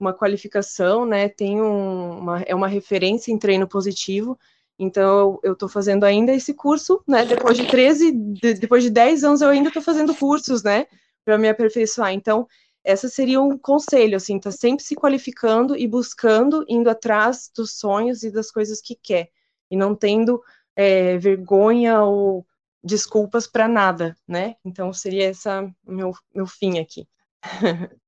uma 0.00 0.14
qualificação, 0.14 1.04
né? 1.04 1.28
Tem 1.28 1.60
um, 1.60 2.18
uma 2.18 2.40
é 2.42 2.54
uma 2.54 2.68
referência 2.68 3.30
em 3.30 3.38
treino 3.38 3.68
positivo. 3.68 4.38
Então, 4.78 5.38
eu 5.42 5.52
estou 5.52 5.68
fazendo 5.68 6.04
ainda 6.04 6.32
esse 6.32 6.54
curso, 6.54 7.02
né? 7.06 7.24
Depois 7.26 7.56
de 7.58 7.66
13, 7.66 8.12
de, 8.12 8.54
depois 8.54 8.82
de 8.82 8.90
10 8.90 9.24
anos, 9.24 9.40
eu 9.42 9.48
ainda 9.50 9.68
estou 9.68 9.82
fazendo 9.82 10.14
cursos, 10.14 10.62
né? 10.62 10.86
Para 11.24 11.38
me 11.38 11.48
aperfeiçoar. 11.48 12.12
Então, 12.12 12.46
essa 12.86 13.08
seria 13.08 13.40
um 13.40 13.58
conselho, 13.58 14.16
assim, 14.16 14.38
tá 14.38 14.52
sempre 14.52 14.84
se 14.84 14.94
qualificando 14.94 15.76
e 15.76 15.88
buscando, 15.88 16.64
indo 16.68 16.88
atrás 16.88 17.50
dos 17.52 17.72
sonhos 17.72 18.22
e 18.22 18.30
das 18.30 18.48
coisas 18.48 18.80
que 18.80 18.94
quer, 18.94 19.28
e 19.68 19.76
não 19.76 19.92
tendo 19.92 20.40
é, 20.76 21.18
vergonha 21.18 22.00
ou 22.02 22.46
desculpas 22.84 23.48
para 23.48 23.66
nada, 23.66 24.16
né? 24.26 24.54
Então 24.64 24.92
seria 24.92 25.28
essa 25.28 25.68
meu, 25.84 26.12
meu 26.32 26.46
fim 26.46 26.78
aqui. 26.78 27.08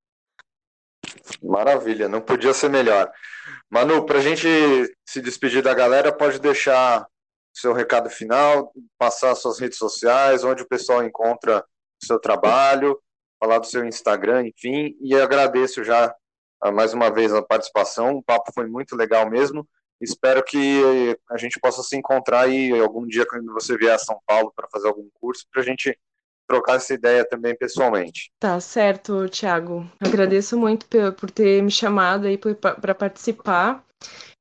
Maravilha, 1.42 2.08
não 2.08 2.20
podia 2.20 2.54
ser 2.54 2.70
melhor. 2.70 3.10
Manu, 3.68 4.06
para 4.06 4.18
a 4.18 4.22
gente 4.22 4.46
se 5.04 5.20
despedir 5.20 5.60
da 5.60 5.74
galera, 5.74 6.12
pode 6.12 6.38
deixar 6.38 7.04
seu 7.52 7.72
recado 7.72 8.08
final, 8.08 8.72
passar 8.96 9.34
suas 9.34 9.58
redes 9.58 9.76
sociais, 9.76 10.44
onde 10.44 10.62
o 10.62 10.68
pessoal 10.68 11.02
encontra 11.02 11.64
o 12.00 12.06
seu 12.06 12.20
trabalho, 12.20 12.96
falar 13.38 13.58
do 13.58 13.66
seu 13.66 13.84
Instagram, 13.84 14.48
enfim, 14.48 14.96
e 15.00 15.14
agradeço 15.14 15.84
já 15.84 16.14
ah, 16.60 16.72
mais 16.72 16.92
uma 16.92 17.10
vez 17.10 17.32
a 17.32 17.42
participação, 17.42 18.16
o 18.16 18.22
papo 18.22 18.52
foi 18.52 18.66
muito 18.66 18.96
legal 18.96 19.28
mesmo. 19.30 19.66
Espero 20.00 20.42
que 20.44 21.16
a 21.30 21.36
gente 21.36 21.58
possa 21.60 21.82
se 21.82 21.96
encontrar 21.96 22.42
aí 22.42 22.78
algum 22.78 23.06
dia 23.06 23.26
quando 23.26 23.52
você 23.52 23.76
vier 23.76 23.94
a 23.94 23.98
São 23.98 24.18
Paulo 24.26 24.52
para 24.54 24.68
fazer 24.68 24.88
algum 24.88 25.08
curso, 25.20 25.44
para 25.52 25.62
a 25.62 25.64
gente 25.64 25.96
trocar 26.48 26.76
essa 26.76 26.94
ideia 26.94 27.24
também 27.28 27.56
pessoalmente. 27.56 28.30
Tá 28.40 28.58
certo, 28.58 29.28
Thiago. 29.28 29.88
Agradeço 30.00 30.56
muito 30.56 30.86
por 31.16 31.30
ter 31.30 31.62
me 31.62 31.70
chamado 31.70 32.26
aí 32.26 32.38
para 32.38 32.94
participar. 32.94 33.84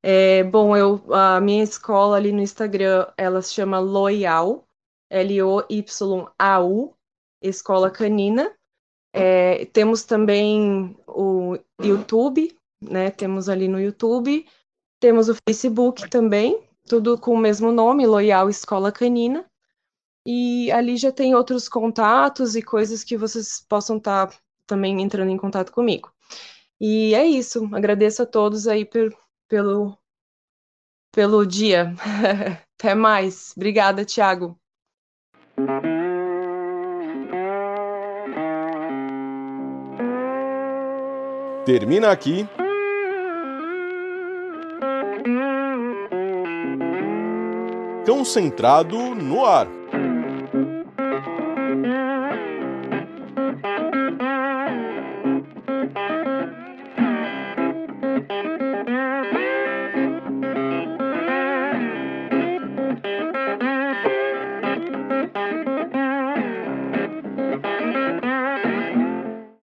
É, 0.02 0.44
bom, 0.44 0.78
eu 0.78 1.04
a 1.14 1.42
minha 1.42 1.64
escola 1.64 2.16
ali 2.16 2.32
no 2.32 2.40
Instagram, 2.40 3.08
ela 3.18 3.42
se 3.42 3.54
chama 3.54 3.80
Loyal, 3.80 4.64
L-O-Y-A-U, 5.12 6.94
Escola 7.42 7.92
Canina. 7.92 8.56
É, 9.18 9.66
temos 9.66 10.04
também 10.04 10.96
o 11.08 11.58
YouTube, 11.82 12.56
né? 12.82 13.10
Temos 13.12 13.50
ali 13.50 13.68
no 13.68 13.80
YouTube. 13.80 14.46
Temos 15.00 15.30
o 15.30 15.36
Facebook 15.48 16.10
também, 16.10 16.60
tudo 16.88 17.18
com 17.20 17.34
o 17.34 17.38
mesmo 17.38 17.72
nome, 17.72 18.08
Loyal 18.08 18.50
Escola 18.50 18.92
Canina. 18.92 19.46
E 20.26 20.72
ali 20.72 20.98
já 20.98 21.12
tem 21.12 21.36
outros 21.36 21.70
contatos 21.70 22.56
e 22.56 22.62
coisas 22.62 23.04
que 23.04 23.16
vocês 23.16 23.64
possam 23.70 23.98
estar 23.98 24.28
tá 24.28 24.38
também 24.66 25.02
entrando 25.02 25.32
em 25.32 25.38
contato 25.38 25.72
comigo. 25.72 26.12
E 26.80 27.16
é 27.16 27.26
isso. 27.26 27.70
Agradeço 27.74 28.24
a 28.24 28.26
todos 28.26 28.68
aí 28.68 28.84
por, 28.86 29.16
pelo, 29.48 29.98
pelo 31.14 31.46
dia. 31.46 31.94
Até 32.78 32.94
mais. 32.94 33.54
Obrigada, 33.56 34.06
Thiago. 34.06 34.60
Termina 41.68 42.12
aqui. 42.12 42.48
Concentrado 48.06 48.98
no 49.14 49.46
ar. 49.46 49.77